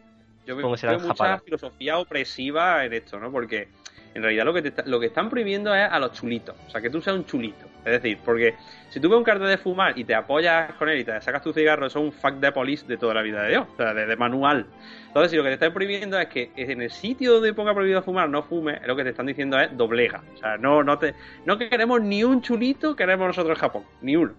[0.47, 3.31] Yo veo, serán veo mucha filosofía opresiva en esto, ¿no?
[3.31, 3.69] Porque
[4.19, 6.55] en realidad lo que, te lo que están prohibiendo es a los chulitos.
[6.67, 7.67] O sea, que tú seas un chulito.
[7.85, 8.55] Es decir, porque
[8.91, 11.43] si tú ves un cartel de fumar y te apoyas con él y te sacas
[11.43, 13.67] tu cigarro, eso es un fuck de police de toda la vida de Dios.
[13.73, 14.67] O sea, de, de manual.
[15.07, 18.03] Entonces, si lo que te están prohibiendo es que en el sitio donde ponga prohibido
[18.03, 20.23] fumar no fumes, lo que te están diciendo es doblega.
[20.35, 21.15] O sea, no, no te,
[21.47, 23.85] no queremos ni un chulito, queremos nosotros en Japón.
[24.03, 24.35] Ni uno.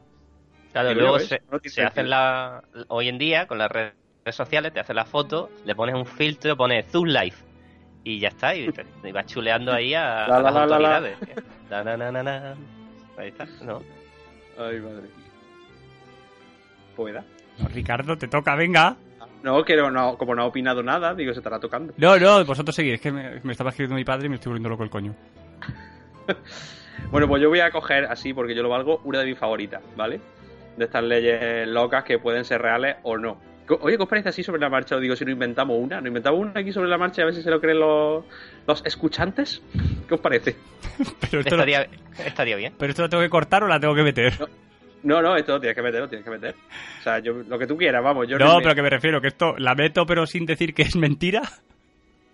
[0.74, 2.64] Claro, luego se, No se hacen la...
[2.90, 3.94] Hoy en día, con las redes
[4.32, 7.49] sociales, te hacen la foto, le pones un filtro, pones Zoom Life.
[8.04, 8.70] Y ya está, y,
[9.04, 11.18] y vas chuleando ahí a, La, a la, las la, autoridades.
[11.70, 12.56] La, na, na, na, na.
[13.18, 13.82] Ahí está, ¿no?
[14.58, 15.08] Ay, madre.
[16.96, 17.24] Poeda.
[17.60, 18.96] no, Ricardo, te toca, venga.
[19.44, 21.94] No, que no, no, como no ha opinado nada, digo, se estará tocando.
[21.98, 24.50] No, no, vosotros seguís, es que me, me estaba escribiendo mi padre y me estoy
[24.50, 25.16] volviendo loco el coño.
[27.12, 29.82] Bueno, pues yo voy a coger así, porque yo lo valgo, una de mis favoritas,
[29.96, 30.20] ¿vale?
[30.78, 33.40] De estas leyes locas que pueden ser reales o no.
[33.82, 34.96] Oye, ¿qué os parece así sobre la marcha?
[34.96, 37.26] Os digo, si no inventamos una, ¿no inventamos una aquí sobre la marcha y a
[37.26, 38.26] ver si se lo creen los,
[38.68, 39.62] los escuchantes?
[40.08, 40.56] ¿Qué os parece?
[41.22, 41.88] Pero esto, lo, Estaría,
[42.26, 42.74] estaría bien.
[42.78, 44.34] pero esto lo tengo que cortar o la tengo que meter.
[45.04, 46.56] No, no, esto lo tienes que meter, lo tienes que meter.
[47.00, 48.28] O sea, yo, lo que tú quieras, vamos.
[48.28, 50.82] Yo No, me- pero que me refiero, que esto la meto pero sin decir que
[50.82, 51.42] es mentira.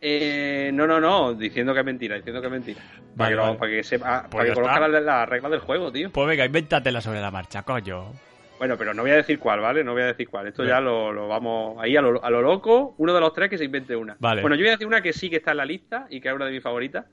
[0.01, 2.81] Eh, no, no, no, diciendo que es mentira, diciendo que es mentira.
[3.15, 5.91] Para Vale, que, para que sepa, Pues para que conozca las las reglas del juego,
[5.91, 6.09] tío.
[6.11, 8.11] Pues venga, invéntatela sobre la marcha, coño.
[8.57, 9.83] Bueno, pero no voy a decir cuál, ¿vale?
[9.83, 10.47] No voy a decir cuál.
[10.47, 10.75] Esto Bien.
[10.75, 12.95] ya lo, lo vamos ahí a lo, a lo loco.
[12.97, 14.15] Uno de los tres que se invente una.
[14.19, 14.41] Vale.
[14.41, 16.29] Bueno, yo voy a decir una que sí que está en la lista y que
[16.29, 17.05] es una de mis favoritas.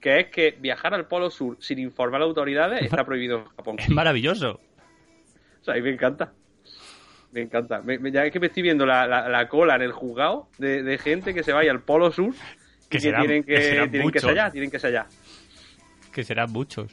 [0.00, 3.44] Que es que viajar al Polo Sur sin informar a las autoridades está prohibido en
[3.44, 3.76] Japón.
[3.78, 4.58] Es maravilloso.
[5.60, 6.32] O sea, a mí me encanta.
[7.32, 7.82] Me encanta.
[7.82, 10.48] Me- me- ya es que me estoy viendo la, la- la cola en el juzgado
[10.56, 12.32] de, de gente que se vaya al Polo Sur
[12.88, 14.88] Que y que serán- tienen que, que serán tienen que ser allá, tienen que ser
[14.96, 15.06] allá.
[16.12, 16.90] Que serán muchos.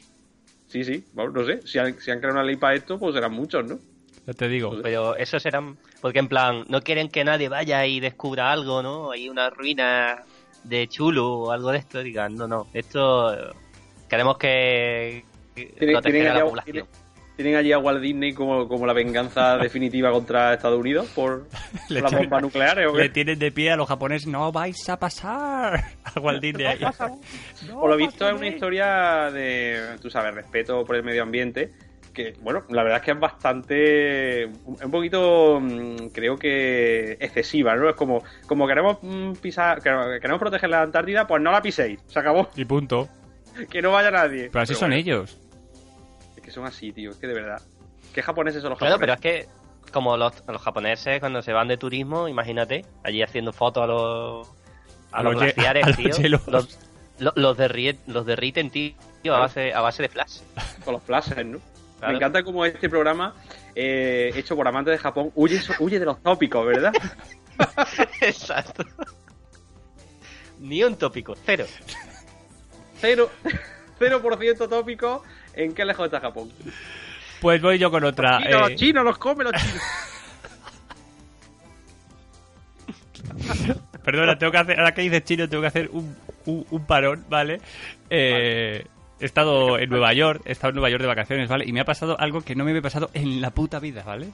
[0.68, 1.66] Sí, sí, bueno, no sé.
[1.66, 3.78] Si han, si han creado una ley para esto, pues serán muchos, ¿no?
[4.26, 4.78] Ya te digo.
[4.82, 5.78] Pero eso serán...
[6.00, 9.10] Porque en plan, no quieren que nadie vaya y descubra algo, ¿no?
[9.10, 10.22] Hay una ruina
[10.64, 12.02] de chulo o algo de esto.
[12.02, 13.32] Digan, no, no, esto...
[13.34, 13.52] eh,
[14.08, 15.24] Queremos que...
[15.54, 16.72] que Tienen, proteger tienen a la allí, población.
[16.74, 16.90] tienen-
[17.38, 21.46] tienen allí a Walt Disney como, como la venganza definitiva contra Estados Unidos por
[21.88, 22.88] Le las bombas nucleares.
[22.88, 23.02] ¿o qué?
[23.04, 25.84] Le tienen de pie a los japoneses, no vais a pasar.
[26.04, 26.80] A Walt Disney ahí.
[27.68, 31.70] No Por lo visto es una historia de, tú sabes, respeto por el medio ambiente.
[32.12, 34.46] Que, bueno, la verdad es que es bastante.
[34.64, 37.88] Un poquito, mm, creo que excesiva, ¿no?
[37.88, 42.00] Es como, como queremos mm, pisar, que- queremos proteger la Antártida, pues no la piséis.
[42.08, 42.48] Se acabó.
[42.56, 43.06] Y punto.
[43.70, 44.48] Que no vaya nadie.
[44.52, 45.38] Pero así son bueno, ellos.
[46.48, 47.10] Que son así, tío.
[47.10, 47.60] Es que de verdad.
[48.14, 49.48] ¿Qué japoneses son los Claro, pero japoneses?
[49.50, 49.52] es
[49.84, 53.86] que como los, los japoneses cuando se van de turismo, imagínate, allí haciendo fotos a
[53.86, 54.48] los
[55.12, 56.28] a, A los, los glaciares, a los tío.
[56.30, 56.78] Los,
[57.18, 58.94] lo- los, derri- los derriten, tío,
[59.34, 60.38] a base, a base de flash.
[60.86, 61.58] Con los flashes, ¿no?
[61.98, 62.12] Claro.
[62.12, 63.34] Me encanta como este programa,
[63.74, 66.92] eh, hecho por amantes de Japón, huye, huye de los tópicos, ¿verdad?
[68.22, 68.84] Exacto.
[70.60, 71.66] Ni un tópico, cero.
[73.00, 73.30] Cero,
[74.00, 75.22] 0% tópico.
[75.54, 76.50] ¿En qué lejos está Japón?
[77.40, 78.38] Pues voy yo con otra.
[78.38, 79.82] Chinos, eh, los chinos, los comen los chinos.
[84.04, 87.24] Perdona, tengo que hacer, ahora que dices chino, tengo que hacer un, un, un parón,
[87.28, 87.60] ¿vale?
[88.08, 88.84] Eh,
[89.20, 91.64] He estado en Nueva York, he estado en Nueva York de vacaciones, ¿vale?
[91.66, 94.28] Y me ha pasado algo que no me había pasado en la puta vida, ¿vale?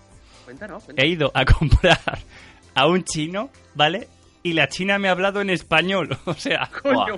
[0.44, 1.98] Cuéntanos, He ido a comprar
[2.74, 4.09] a un chino, ¿vale?
[4.42, 7.16] Y la china me ha hablado en español, o sea, Coño.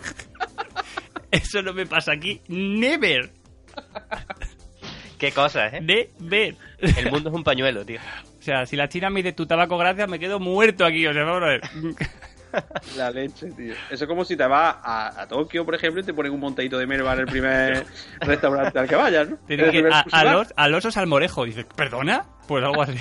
[1.32, 3.32] eso no me pasa aquí, never,
[5.18, 5.80] Qué cosas, ¿eh?
[5.80, 6.54] never.
[6.78, 8.00] El mundo es un pañuelo, tío.
[8.38, 11.12] O sea, si la china me dice tu tabaco, gracias, me quedo muerto aquí, o
[11.12, 11.60] sea, vamos a ver.
[12.96, 13.74] La leche, tío.
[13.90, 16.40] Eso es como si te vas a, a Tokio, por ejemplo, y te ponen un
[16.40, 17.84] montadito de merva en el primer
[18.20, 19.36] restaurante al que vayas, ¿no?
[19.46, 20.32] Tienen En el que a, a exclusiva.
[20.32, 21.44] los, al oso salmorejo.
[21.44, 22.24] Dices, ¿perdona?
[22.46, 22.98] Pues algo así.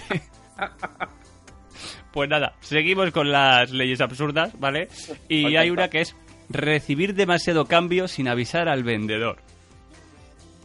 [2.11, 4.87] Pues nada, seguimos con las leyes absurdas, ¿vale?
[5.29, 6.15] Y Falta hay una que es
[6.49, 9.37] recibir demasiado cambio sin avisar al vendedor.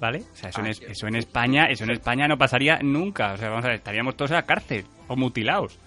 [0.01, 0.23] ¿Vale?
[0.33, 3.35] O sea, eso, en, Ah, es- eso en España, eso en España no pasaría nunca.
[3.35, 5.79] O sea, vamos a ver, estaríamos todos en la cárcel o mutilados.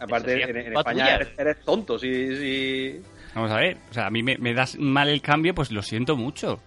[0.00, 1.98] Aparte, en, España eres, eres tonto.
[1.98, 3.00] Si, si...
[3.34, 5.82] Vamos a ver, o sea, a mí me, me das mal el cambio, pues lo
[5.82, 6.58] siento mucho.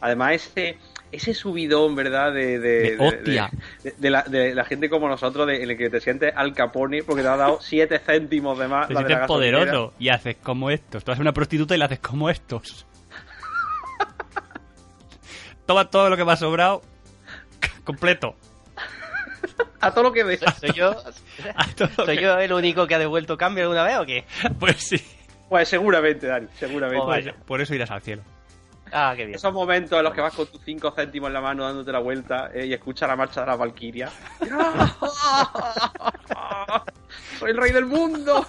[0.00, 0.78] Además, ese,
[1.12, 2.32] ese subidón, ¿verdad?
[2.32, 3.50] De, De de, hostia.
[3.82, 6.54] de- de la, de la gente como nosotros, de, en el que te sientes al
[6.54, 8.88] capone porque te ha dado 7 céntimos de más.
[8.88, 11.04] Te la sientes la poderoso y haces como estos.
[11.04, 12.86] Tú eres una prostituta y la haces como estos.
[15.66, 16.82] Toma todo lo que me ha sobrado
[17.84, 18.34] completo.
[19.80, 20.40] A todo lo que ves.
[20.60, 20.90] ¿Soy yo,
[21.54, 24.06] A todo lo ¿Soy que- yo el único que ha devuelto cambio alguna vez o
[24.06, 24.24] qué?
[24.58, 24.96] Pues sí.
[25.48, 27.30] Pues seguramente, Dani, seguramente.
[27.30, 27.44] Oh.
[27.44, 28.22] Por eso irás al cielo.
[28.92, 29.36] Ah, qué bien.
[29.36, 31.98] Esos momentos en los que vas con tus 5 céntimos en la mano dándote la
[31.98, 34.12] vuelta eh, y escuchas la marcha de las Valquirias.
[37.38, 38.46] ¡Soy el rey del mundo!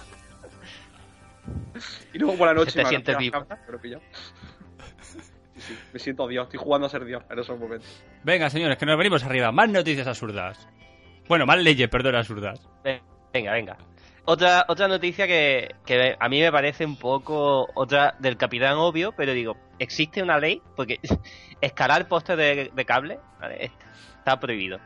[2.12, 4.00] Y luego por la noche Se te me siente agarro vivo.
[5.58, 8.02] Sí, me siento Dios, estoy jugando a ser Dios en esos momentos.
[8.24, 9.52] Venga, señores, que nos venimos arriba.
[9.52, 10.68] Más noticias absurdas.
[11.28, 12.60] Bueno, más leyes, perdón, absurdas.
[13.32, 13.76] Venga, venga.
[14.24, 19.12] Otra, otra noticia que, que a mí me parece un poco otra del capitán obvio,
[19.12, 21.00] pero digo, existe una ley porque
[21.60, 23.64] escalar postes de, de cable ¿vale?
[23.64, 23.86] está,
[24.18, 24.78] está prohibido.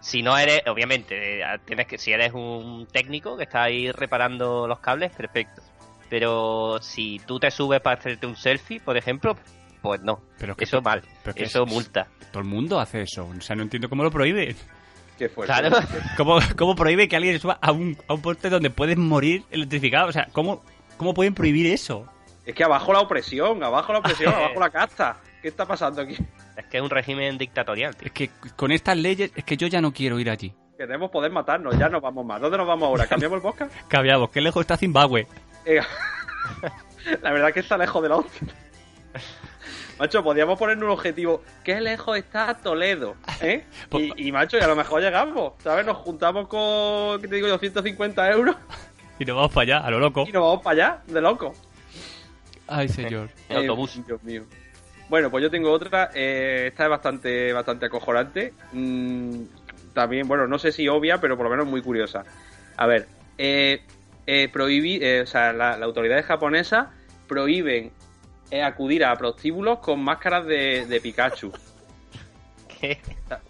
[0.00, 4.66] Si no eres, obviamente, eh, tienes que, si eres un técnico que está ahí reparando
[4.66, 5.62] los cables, perfecto.
[6.10, 9.36] Pero si tú te subes para hacerte un selfie, por ejemplo,
[9.82, 10.20] pues no.
[10.38, 11.02] Pero que- Eso mal.
[11.22, 12.06] pero que Eso es- multa.
[12.30, 13.26] Todo el mundo hace eso.
[13.26, 14.54] O sea, no entiendo cómo lo prohíbe.
[15.18, 15.52] Qué fuerte.
[15.52, 15.76] Claro.
[16.16, 20.08] ¿Cómo, cómo prohíbe que alguien suba a un, a un poste donde puedes morir electrificado?
[20.08, 20.62] O sea, ¿cómo,
[20.96, 22.06] ¿cómo pueden prohibir eso?
[22.46, 25.18] Es que abajo la opresión, abajo la opresión, abajo la casta.
[25.42, 26.16] ¿Qué está pasando aquí?
[26.56, 28.06] Es que es un régimen dictatorial, tío.
[28.06, 30.54] Es que con estas leyes, es que yo ya no quiero ir allí.
[30.78, 32.40] Queremos poder matarnos, ya nos vamos más.
[32.40, 33.06] ¿Dónde nos vamos ahora?
[33.06, 33.72] ¿Cambiamos el podcast?
[33.88, 35.26] Cabiamos, qué lejos está Zimbabue.
[35.64, 35.80] Eh,
[37.20, 38.16] La verdad es que está lejos de la.
[39.98, 41.42] Macho, podríamos ponernos un objetivo.
[41.62, 43.16] ¿Qué lejos está Toledo?
[43.40, 43.64] ¿Eh?
[43.88, 45.52] Pues- Y, y, macho, y a lo mejor llegamos.
[45.62, 45.86] ¿Sabes?
[45.86, 47.48] Nos juntamos con, ¿qué te digo?
[47.48, 48.56] 250 euros
[49.18, 50.24] Y nos vamos para allá, a lo loco.
[50.28, 51.54] y nos vamos para allá, de loco.
[52.66, 53.28] Ay, señor.
[53.48, 53.96] El autobús.
[53.96, 54.44] Eh, Dios mío.
[55.08, 56.10] Bueno, pues yo tengo otra.
[56.14, 58.54] eh, esta es bastante, bastante acojonante.
[58.72, 59.42] Mm,
[59.92, 62.24] también, bueno, no sé si obvia, pero por lo menos muy curiosa.
[62.76, 63.06] A ver,
[63.38, 63.82] eh,
[64.26, 66.88] eh, prohibí- eh, o sea, la- las autoridades japonesas
[67.28, 67.92] prohíben
[68.52, 71.50] eh, acudir a prostíbulos con máscaras de, de Pikachu.
[72.68, 72.98] ¿Qué?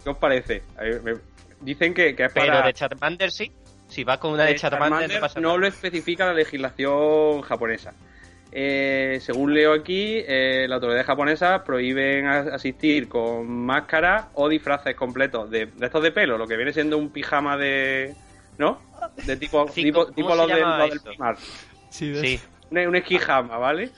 [0.03, 0.63] ¿Qué os parece?
[1.03, 1.15] Me-
[1.61, 2.65] dicen que, que es Pero para...
[2.67, 3.51] de Charmander sí.
[3.87, 5.59] Si vas con una de Eh, Charmander, Charmander no pasa no nada.
[5.59, 7.93] lo especifica la legislación japonesa.
[8.55, 15.49] Eh, según leo aquí, eh, las autoridades japonesas prohíben asistir con máscara o disfraces completos
[15.49, 18.15] de, de estos de pelo, lo que viene siendo un pijama de.
[18.57, 18.79] ¿No?
[19.25, 20.99] De tipo, Sí, tipo, ¿cómo tipo los, de- llama los del?
[21.01, 21.39] Primark.
[21.89, 22.39] Sí.
[22.69, 23.89] Un, un esquijama, ¿vale?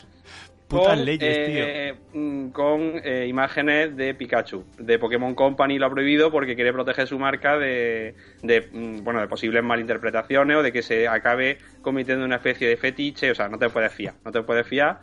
[0.67, 4.65] Putas con, leyes, eh, mm, Con eh, imágenes de Pikachu.
[4.80, 9.21] De Pokémon Company lo ha prohibido porque quiere proteger su marca de, de, mm, bueno,
[9.21, 13.30] de posibles malinterpretaciones o de que se acabe cometiendo una especie de fetiche.
[13.32, 14.15] O sea, no te puedes fiar.
[14.25, 15.01] No te puedes fiar.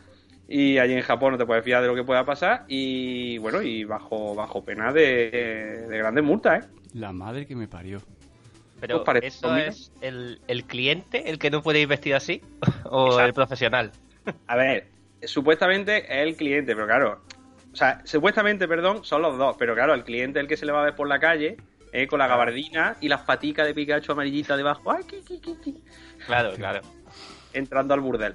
[0.48, 2.64] Y allí en Japón no te puedes fiar de lo que pueda pasar.
[2.66, 6.68] Y bueno, y bajo, bajo pena de, de grandes multas, ¿eh?
[6.94, 8.00] La madre que me parió.
[8.80, 9.68] Pero ¿Os parece ¿eso conmigo?
[9.68, 12.42] es el, el cliente el que no puede ir vestido así?
[12.84, 13.26] ¿O Exacto.
[13.26, 13.92] el profesional?
[14.48, 14.88] A ver,
[15.24, 17.22] supuestamente es el cliente, pero claro,
[17.72, 20.66] o sea, supuestamente, perdón, son los dos, pero claro, el cliente es el que se
[20.66, 21.56] le va a ver por la calle,
[21.92, 25.56] eh, con la gabardina y las paticas de Pikachu amarillita debajo, ¡ay, qui, qui, qui,
[25.56, 25.82] qui!
[26.26, 26.80] Claro, claro.
[27.52, 28.34] entrando al burdel.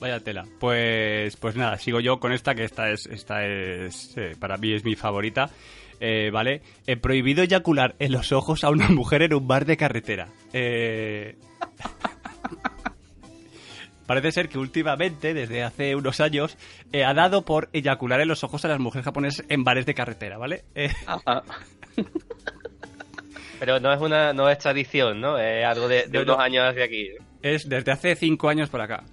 [0.00, 0.44] Vaya tela.
[0.60, 4.72] Pues, pues nada, sigo yo con esta, que esta es, esta es, eh, para mí
[4.72, 5.50] es mi favorita.
[6.00, 6.62] Eh, ¿Vale?
[7.00, 10.28] Prohibido eyacular en los ojos a una mujer en un bar de carretera.
[10.52, 11.36] Eh...
[14.08, 16.56] Parece ser que últimamente, desde hace unos años,
[16.92, 19.94] eh, ha dado por eyacular en los ojos a las mujeres japonesas en bares de
[19.94, 20.64] carretera, ¿vale?
[20.74, 20.88] Eh,
[23.60, 25.36] Pero no es una no es tradición, ¿no?
[25.38, 26.42] Es algo de, de No, unos no.
[26.42, 27.08] años hacia aquí.
[27.42, 29.04] es desde hace cinco años por acá.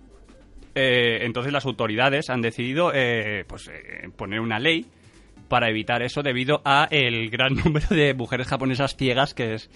[0.76, 4.86] Eh, entonces las autoridades han decidido eh, pues, eh, poner una ley
[5.48, 9.70] para evitar eso debido a el gran número de mujeres japonesas ciegas que es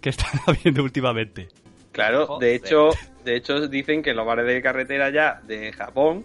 [0.00, 1.48] que están habiendo últimamente.
[1.92, 2.48] Claro, Joder.
[2.48, 2.90] de hecho,
[3.24, 6.24] de hecho dicen que en los bares de carretera ya de Japón,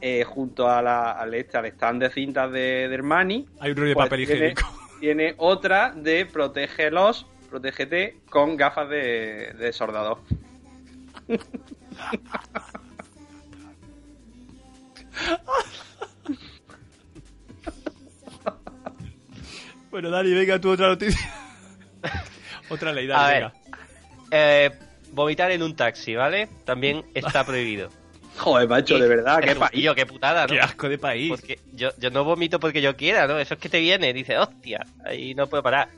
[0.00, 3.76] eh, junto a la, al, este, al stand de cintas de, de Hermani, Hay un
[3.76, 4.78] rollo de papel tiene, higiénico.
[5.00, 10.18] tiene otra de protégelos, protégete con gafas de, de soldador.
[19.90, 21.28] Bueno, Dani, venga tú otra noticia.
[22.68, 23.34] otra ley, Dani, A ver.
[23.42, 23.54] venga.
[24.30, 24.70] eh,
[25.12, 26.48] vomitar en un taxi, ¿vale?
[26.64, 27.88] También está prohibido.
[28.38, 29.72] Joder, macho, de verdad, qué país.
[29.72, 30.54] Tío, qué putada, ¿no?
[30.54, 31.30] Qué asco de país.
[31.30, 33.38] Porque yo, yo no vomito porque yo quiera, ¿no?
[33.38, 35.88] Eso es que te viene, dice, hostia, ahí no puedo parar.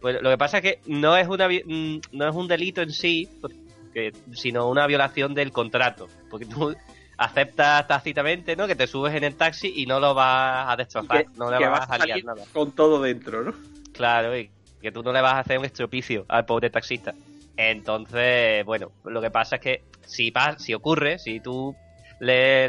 [0.00, 2.90] Pues lo que pasa es que no es una mm, no es un delito en
[2.92, 6.08] sí, porque, sino una violación del contrato.
[6.28, 6.74] Porque tú
[7.16, 8.66] aceptas tácitamente, ¿no?
[8.66, 11.56] Que te subes en el taxi y no lo vas a destrozar, Que- no le
[11.58, 12.42] que vas a liar salir nada.
[12.52, 13.54] con todo dentro, ¿no?
[13.92, 14.50] Claro, y
[14.82, 17.14] que tú no le vas a hacer un estropicio al pobre taxista.
[17.56, 21.74] Entonces, bueno, lo que pasa es que si si ocurre, si tú
[22.20, 22.68] le,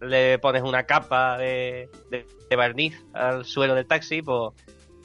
[0.00, 4.52] le pones una capa de, de- de barniz al suelo del taxi, pues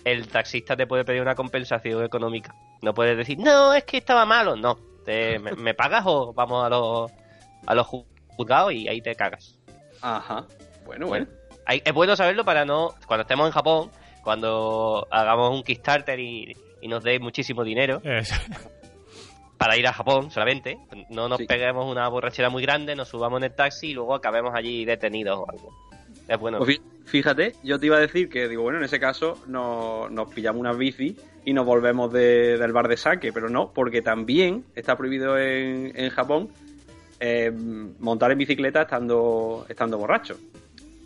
[0.04, 2.54] el taxista te puede pedir una compensación económica.
[2.82, 4.56] No puedes decir, no, es que estaba malo.
[4.56, 7.12] No, te, me, me pagas o vamos a los,
[7.66, 9.58] a los ju- juzgados y ahí te cagas.
[10.02, 10.46] Ajá.
[10.86, 11.28] Bueno, Bueno,
[11.66, 12.94] hay- es bueno saberlo para no.
[13.08, 13.92] Cuando estemos en Japón,
[14.24, 18.36] cuando hagamos un Kickstarter y, y nos deis muchísimo dinero Eso.
[19.58, 20.78] para ir a Japón solamente,
[21.10, 21.46] no nos Sí.
[21.46, 25.40] peguemos una borrachera muy grande, nos subamos en el taxi y luego acabemos allí detenidos
[25.40, 25.74] o algo.
[26.28, 26.60] Es bueno.
[26.60, 30.10] Pues fí- fíjate, yo te iba a decir que, digo, bueno, en ese caso no-
[30.10, 34.02] nos pillamos unas bici y nos volvemos de- del bar de saque, pero no, porque
[34.02, 36.50] también está prohibido en, en Japón
[37.20, 37.52] eh,
[38.00, 40.38] montar en bicicleta estando, estando borracho.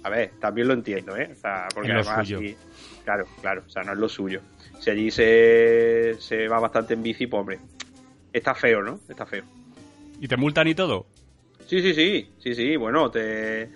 [0.03, 1.29] A ver, también lo entiendo, ¿eh?
[1.31, 2.39] O sea, porque además suyo.
[2.39, 2.57] sí,
[3.05, 4.41] claro, claro, o sea, no es lo suyo.
[4.79, 7.59] Si allí se, se va bastante en bici, pues hombre,
[8.33, 8.99] está feo, ¿no?
[9.09, 9.43] Está feo.
[10.19, 11.05] ¿Y te multan y todo?
[11.67, 13.69] Sí, sí, sí, sí, sí, bueno, te...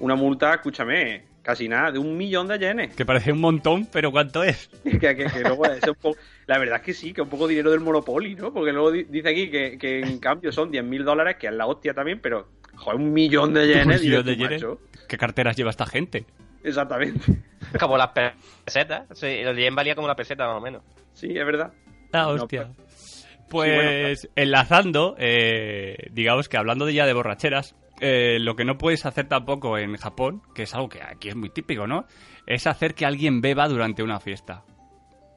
[0.00, 2.94] una multa, escúchame, casi nada, de un millón de yenes.
[2.94, 4.68] Que parece un montón, pero ¿cuánto es?
[4.84, 7.46] que, que- que luego es un poco- la verdad es que sí, que un poco
[7.46, 8.52] dinero del Monopoly, ¿no?
[8.52, 11.52] Porque luego di- dice aquí que, que en cambio son 10 mil dólares, que es
[11.52, 14.00] la hostia también, pero, joder, un millón de yenes.
[14.00, 14.62] Un millón de yenes.
[14.62, 14.80] macho.
[15.08, 16.24] ¿Qué carteras lleva esta gente?
[16.64, 17.20] Exactamente.
[17.80, 18.10] Como las
[18.64, 19.04] pesetas.
[19.18, 20.82] Sí, el yen valía como la peseta más o menos.
[21.14, 21.72] Sí, es verdad.
[22.12, 22.46] Ah, No,
[23.52, 29.04] Pues enlazando, eh, digamos que hablando de ya de borracheras, eh, lo que no puedes
[29.06, 32.06] hacer tampoco en Japón, que es algo que aquí es muy típico, ¿no?
[32.46, 34.64] Es hacer que alguien beba durante una fiesta.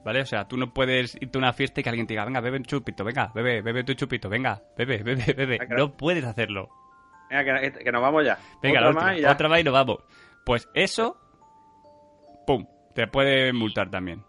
[0.06, 0.22] ¿Vale?
[0.22, 2.40] O sea, tú no puedes irte a una fiesta y que alguien te diga, venga,
[2.40, 5.58] bebe un chupito, venga, bebe, bebe tu chupito, venga, bebe, bebe, bebe.
[5.58, 5.78] Claro.
[5.78, 6.70] No puedes hacerlo.
[7.30, 8.38] Venga, que, que nos vamos ya.
[8.62, 9.32] Venga, Otra la última, más y ya.
[9.32, 9.98] otra más y nos vamos.
[10.46, 11.18] Pues eso,
[12.46, 14.24] pum, te puede multar también.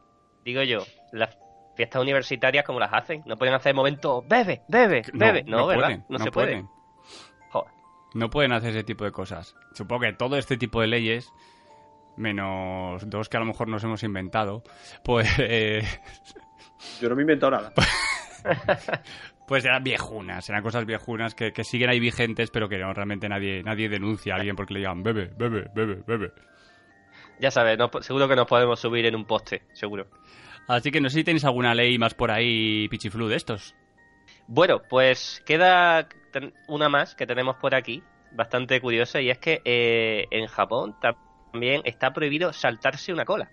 [0.44, 0.79] Digo yo,
[1.12, 1.37] las
[1.77, 5.45] fiestas universitarias como las hacen, no pueden hacer momentos, bebe, bebe, bebe.
[5.45, 5.85] No, ¿verdad?
[5.85, 6.47] pueden, no, se puede.
[6.49, 6.69] pueden.
[7.51, 7.73] Joder.
[8.15, 9.55] No pueden hacer ese tipo de cosas.
[9.75, 11.31] Supongo que todo este tipo de leyes,
[12.17, 14.62] menos dos que a lo mejor nos hemos inventado,
[15.05, 15.83] pues, eh,
[17.01, 17.73] Yo no me he inventado nada.
[19.47, 23.29] pues eran viejunas, eran cosas viejunas que, que siguen ahí vigentes, pero que no, realmente
[23.29, 26.33] nadie, nadie denuncia a alguien porque le digan bebe, bebe, bebe, bebe.
[27.39, 30.07] Ya sabes, no- seguro que nos podemos subir en un poste, seguro.
[30.68, 33.74] Así que no sé si tenéis alguna ley más por ahí, pichiflu, de estos.
[34.48, 36.09] Bueno, pues queda
[36.68, 38.02] una más que tenemos por aquí,
[38.33, 40.94] bastante curiosa, y es que eh, en Japón
[41.52, 43.50] también está prohibido saltarse una cola.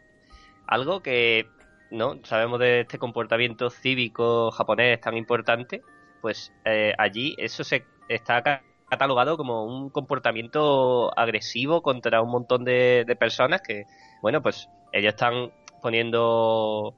[0.67, 1.47] Algo que,
[1.91, 2.19] ¿no?
[2.23, 5.81] Sabemos de este comportamiento cívico japonés tan importante,
[6.21, 12.63] pues eh, allí eso se está ca- catalogado como un comportamiento agresivo contra un montón
[12.63, 13.85] de personas que,
[14.21, 15.51] bueno, pues ellos están
[15.83, 16.97] poniendo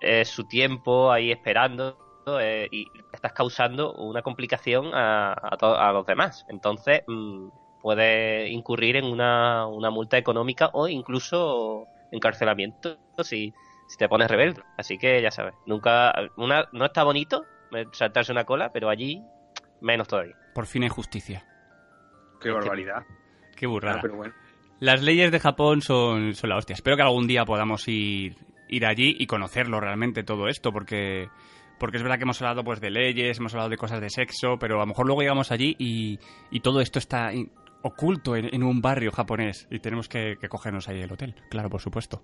[0.00, 2.00] eh, su tiempo ahí esperando
[2.40, 6.44] eh, y estás causando una complicación a, a, to- a los demás.
[6.48, 7.48] Entonces, mm,
[7.80, 13.54] puede incurrir en una, una multa económica o incluso encarcelamiento si,
[13.86, 14.62] si te pones rebelde.
[14.76, 19.28] Así que ya sabes, nunca una, no está bonito eh, saltarse una cola, pero allí
[19.80, 20.36] menos todavía.
[20.54, 21.44] Por fin hay justicia.
[22.38, 23.06] Qué barbaridad.
[23.56, 23.98] Qué burrada.
[23.98, 24.34] Ah, pero bueno.
[24.84, 26.74] Las leyes de Japón son, son la hostia.
[26.74, 28.36] Espero que algún día podamos ir,
[28.68, 31.30] ir allí y conocerlo realmente todo esto, porque,
[31.78, 34.58] porque es verdad que hemos hablado pues de leyes, hemos hablado de cosas de sexo,
[34.60, 36.18] pero a lo mejor luego llegamos allí y,
[36.50, 37.30] y todo esto está
[37.80, 41.70] oculto en, en un barrio japonés y tenemos que, que cogernos ahí el hotel, claro,
[41.70, 42.22] por supuesto.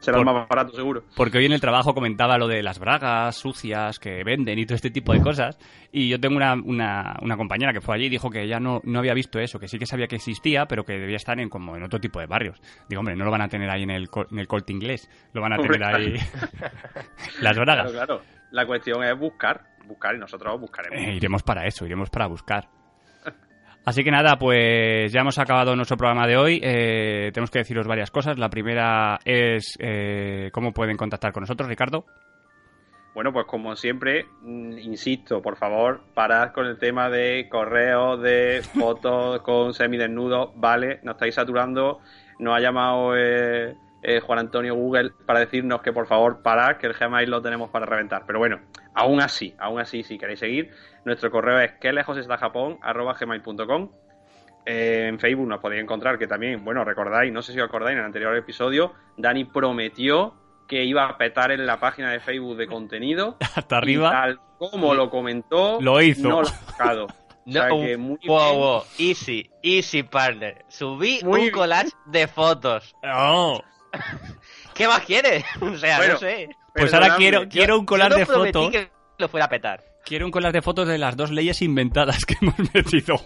[0.00, 1.04] Será el más barato, seguro.
[1.16, 4.76] Porque hoy en el trabajo comentaba lo de las bragas sucias que venden y todo
[4.76, 5.58] este tipo de cosas.
[5.92, 8.80] Y yo tengo una, una, una compañera que fue allí y dijo que ella no,
[8.84, 11.48] no había visto eso, que sí que sabía que existía, pero que debía estar en
[11.48, 12.60] como en otro tipo de barrios.
[12.88, 15.40] Digo, hombre, no lo van a tener ahí en el, en el corte inglés, lo
[15.40, 16.14] van a Hombre, tener ahí
[17.40, 17.90] las bragas.
[17.90, 18.22] Claro, claro.
[18.50, 20.98] La cuestión es buscar, buscar y nosotros buscaremos.
[20.98, 22.68] Eh, iremos para eso, iremos para buscar.
[23.84, 26.60] Así que nada, pues ya hemos acabado nuestro programa de hoy.
[26.62, 28.38] Eh, tenemos que deciros varias cosas.
[28.38, 32.06] La primera es eh, cómo pueden contactar con nosotros, Ricardo.
[33.14, 38.62] Bueno, pues como siempre, mm, insisto, por favor, parad con el tema de correos, de
[38.62, 42.00] fotos con semidesnudos, vale, nos estáis saturando,
[42.40, 43.76] nos ha llamado eh,
[44.06, 47.70] eh, Juan Antonio Google para decirnos que por favor parad, que el Gmail lo tenemos
[47.70, 48.24] para reventar.
[48.26, 48.60] Pero bueno,
[48.94, 50.70] aún así, aún así, si queréis seguir,
[51.06, 53.90] nuestro correo es que lejos está Japón arroba gmail.com.
[54.66, 57.94] Eh, en Facebook nos podéis encontrar, que también, bueno, recordáis, no sé si os acordáis,
[57.94, 60.34] en el anterior episodio, Dani prometió
[60.68, 63.36] que iba a petar en la página de Facebook de contenido.
[63.56, 64.10] Hasta Y arriba.
[64.10, 66.28] tal como lo comentó, Lo hizo.
[66.28, 67.06] No lo ha sacado.
[67.46, 68.58] O sea No, que muy wow, bien.
[68.58, 70.64] wow, easy, easy partner.
[70.68, 71.52] Subí Muy un bien.
[71.52, 72.96] collage de fotos.
[73.04, 73.60] Oh.
[74.74, 75.44] ¿Qué más quieres?
[75.60, 76.48] O sea, Bueno, no sé.
[76.74, 78.70] Pues ahora quiero, quiero un colar Yo no de fotos.
[78.70, 79.84] que lo fuera a petar.
[80.04, 83.16] Quiero un colar de fotos de las dos leyes inventadas que hemos metido.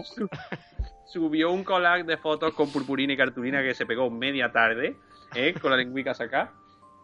[1.07, 4.97] Subió un collage de fotos con purpurina y cartulina que se pegó media tarde,
[5.35, 5.55] ¿eh?
[5.61, 6.53] con la lengüica acá.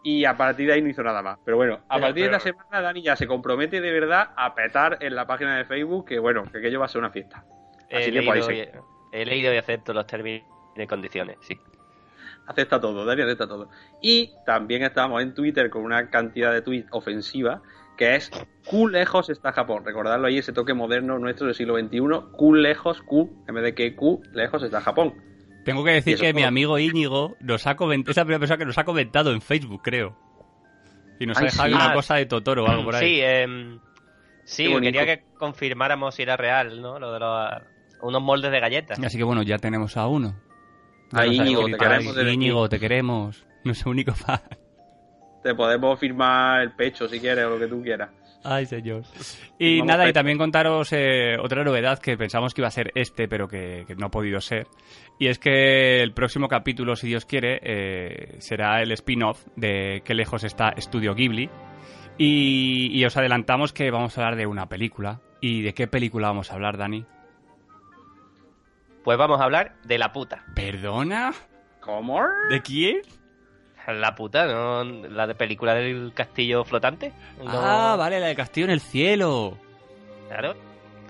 [0.03, 1.39] Y a partir de ahí no hizo nada más.
[1.43, 4.53] Pero bueno, a Pero- partir de esta semana Dani ya se compromete de verdad a
[4.53, 7.43] petar en la página de Facebook que bueno, que aquello va a ser una fiesta.
[7.91, 8.69] Así He que leído, y,
[9.11, 10.43] he leído y acepto los términos
[10.75, 11.57] y condiciones, sí.
[12.47, 13.69] Acepta todo, Dani acepta todo.
[14.01, 17.61] Y también estamos en Twitter con una cantidad de tweets ofensiva
[17.97, 18.29] que es
[18.65, 19.83] Q lejos está Japón.
[19.85, 21.99] Recordadlo ahí, ese toque moderno nuestro del siglo XXI.
[22.37, 25.13] Q lejos, Q, en vez de que Q lejos está Japón.
[25.63, 28.65] Tengo que decir que mi amigo Íñigo nos ha comentado, es la primera persona que
[28.65, 30.15] nos ha comentado en Facebook, creo.
[31.19, 31.73] Y nos ha dejado sí.
[31.73, 33.15] una Ah, cosa de Totoro o algo por ahí.
[33.15, 33.79] Sí, em,
[34.43, 36.99] sí quería que confirmáramos si era real, ¿no?
[36.99, 37.49] Lo de los,
[38.01, 38.99] unos moldes de galletas.
[39.03, 40.35] Así que bueno, ya tenemos a uno.
[41.15, 42.33] Ya A nos ha Íñigo, te queremos ahí.
[42.33, 43.47] Íñigo, te queremos.
[43.63, 44.41] Nuestro único fan.
[45.43, 48.09] Te podemos firmar el pecho si quieres o lo que tú quieras.
[48.43, 49.03] Ay, señor.
[49.57, 52.91] Y Vamos, nada, y también contaros eh, otra novedad que pensamos que iba a ser
[52.93, 54.67] este, pero que, que no ha podido ser.
[55.17, 60.13] Y es que el próximo capítulo, si Dios quiere, eh, será el spin-off de Qué
[60.13, 61.49] lejos está Estudio Ghibli.
[62.17, 65.21] Y, y os adelantamos que vamos a hablar de una película.
[65.39, 67.05] ¿Y de qué película vamos a hablar, Dani?
[69.05, 70.43] Pues vamos a hablar de la puta.
[70.53, 71.31] ¿Perdona?
[71.79, 72.19] ¿Cómo?
[72.49, 73.01] ¿De quién?
[73.87, 74.83] La puta, ¿no?
[74.83, 77.13] La de película del castillo flotante.
[77.37, 79.59] No- Ah, vale, la de Castillo en el Cielo.
[80.27, 80.55] Claro,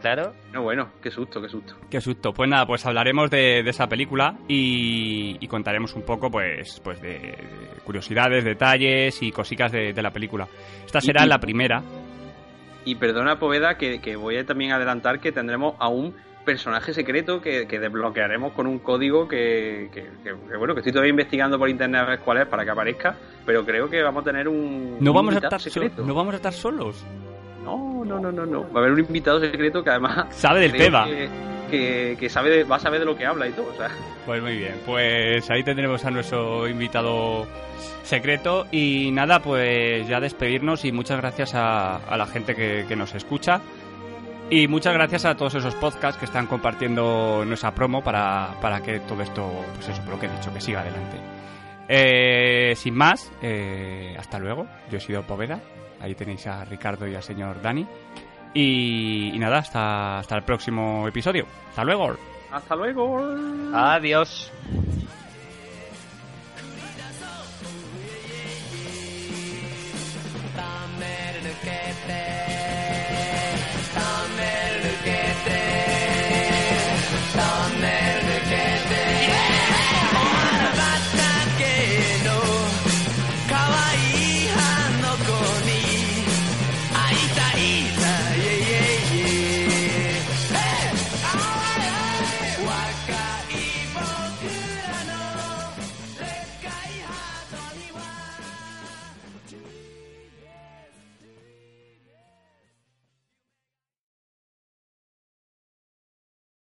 [0.01, 0.33] claro.
[0.51, 1.73] No, bueno, qué susto, qué susto.
[1.89, 2.33] Qué susto.
[2.33, 7.01] Pues nada, pues hablaremos de, de esa película y, y contaremos un poco, pues, pues
[7.01, 7.37] de, de
[7.85, 10.45] curiosidades, detalles y cositas de, de la película.
[10.85, 11.81] Esta será Y- la primera.
[12.83, 16.13] Y perdona, Poveda, que, que voy a también adelantar que tendremos a un
[16.45, 21.57] personaje secreto que, que desbloquearemos con un código que, que- bueno, que estoy todavía investigando
[21.59, 23.15] por internet a ver cuál es para que aparezca,
[23.45, 26.03] pero creo que vamos a tener un, No un vamos a estar so- secreto.
[26.05, 27.03] no vamos a estar solos.
[27.63, 28.61] No, no, no, no, no.
[28.71, 31.05] Va a haber un invitado secreto que además Sabe del tema.
[31.05, 31.29] Que,
[31.71, 33.65] que, que sabe de- va a saber de lo que habla y todo.
[33.71, 33.89] O sea,
[34.27, 37.47] Pues muy bien, pues ahí tendremos a nuestro invitado
[38.03, 42.95] secreto y nada, pues ya despedirnos y muchas gracias a, a la gente que, que
[42.95, 43.61] nos escucha
[44.49, 48.99] y muchas gracias a todos esos podcasts que están compartiendo nuestra promo para, para que
[49.01, 51.17] todo esto, pues eso, por lo que he dicho, que siga adelante.
[51.87, 55.59] Eh, sin más, eh, hasta luego, yo he sido Poveda,
[56.01, 57.85] ahí tenéis a Ricardo y al señor Dani
[58.53, 61.45] y, y nada, hasta, hasta el próximo episodio.
[61.69, 62.15] Hasta luego.
[62.51, 63.21] hasta luego.
[63.73, 64.51] Adiós.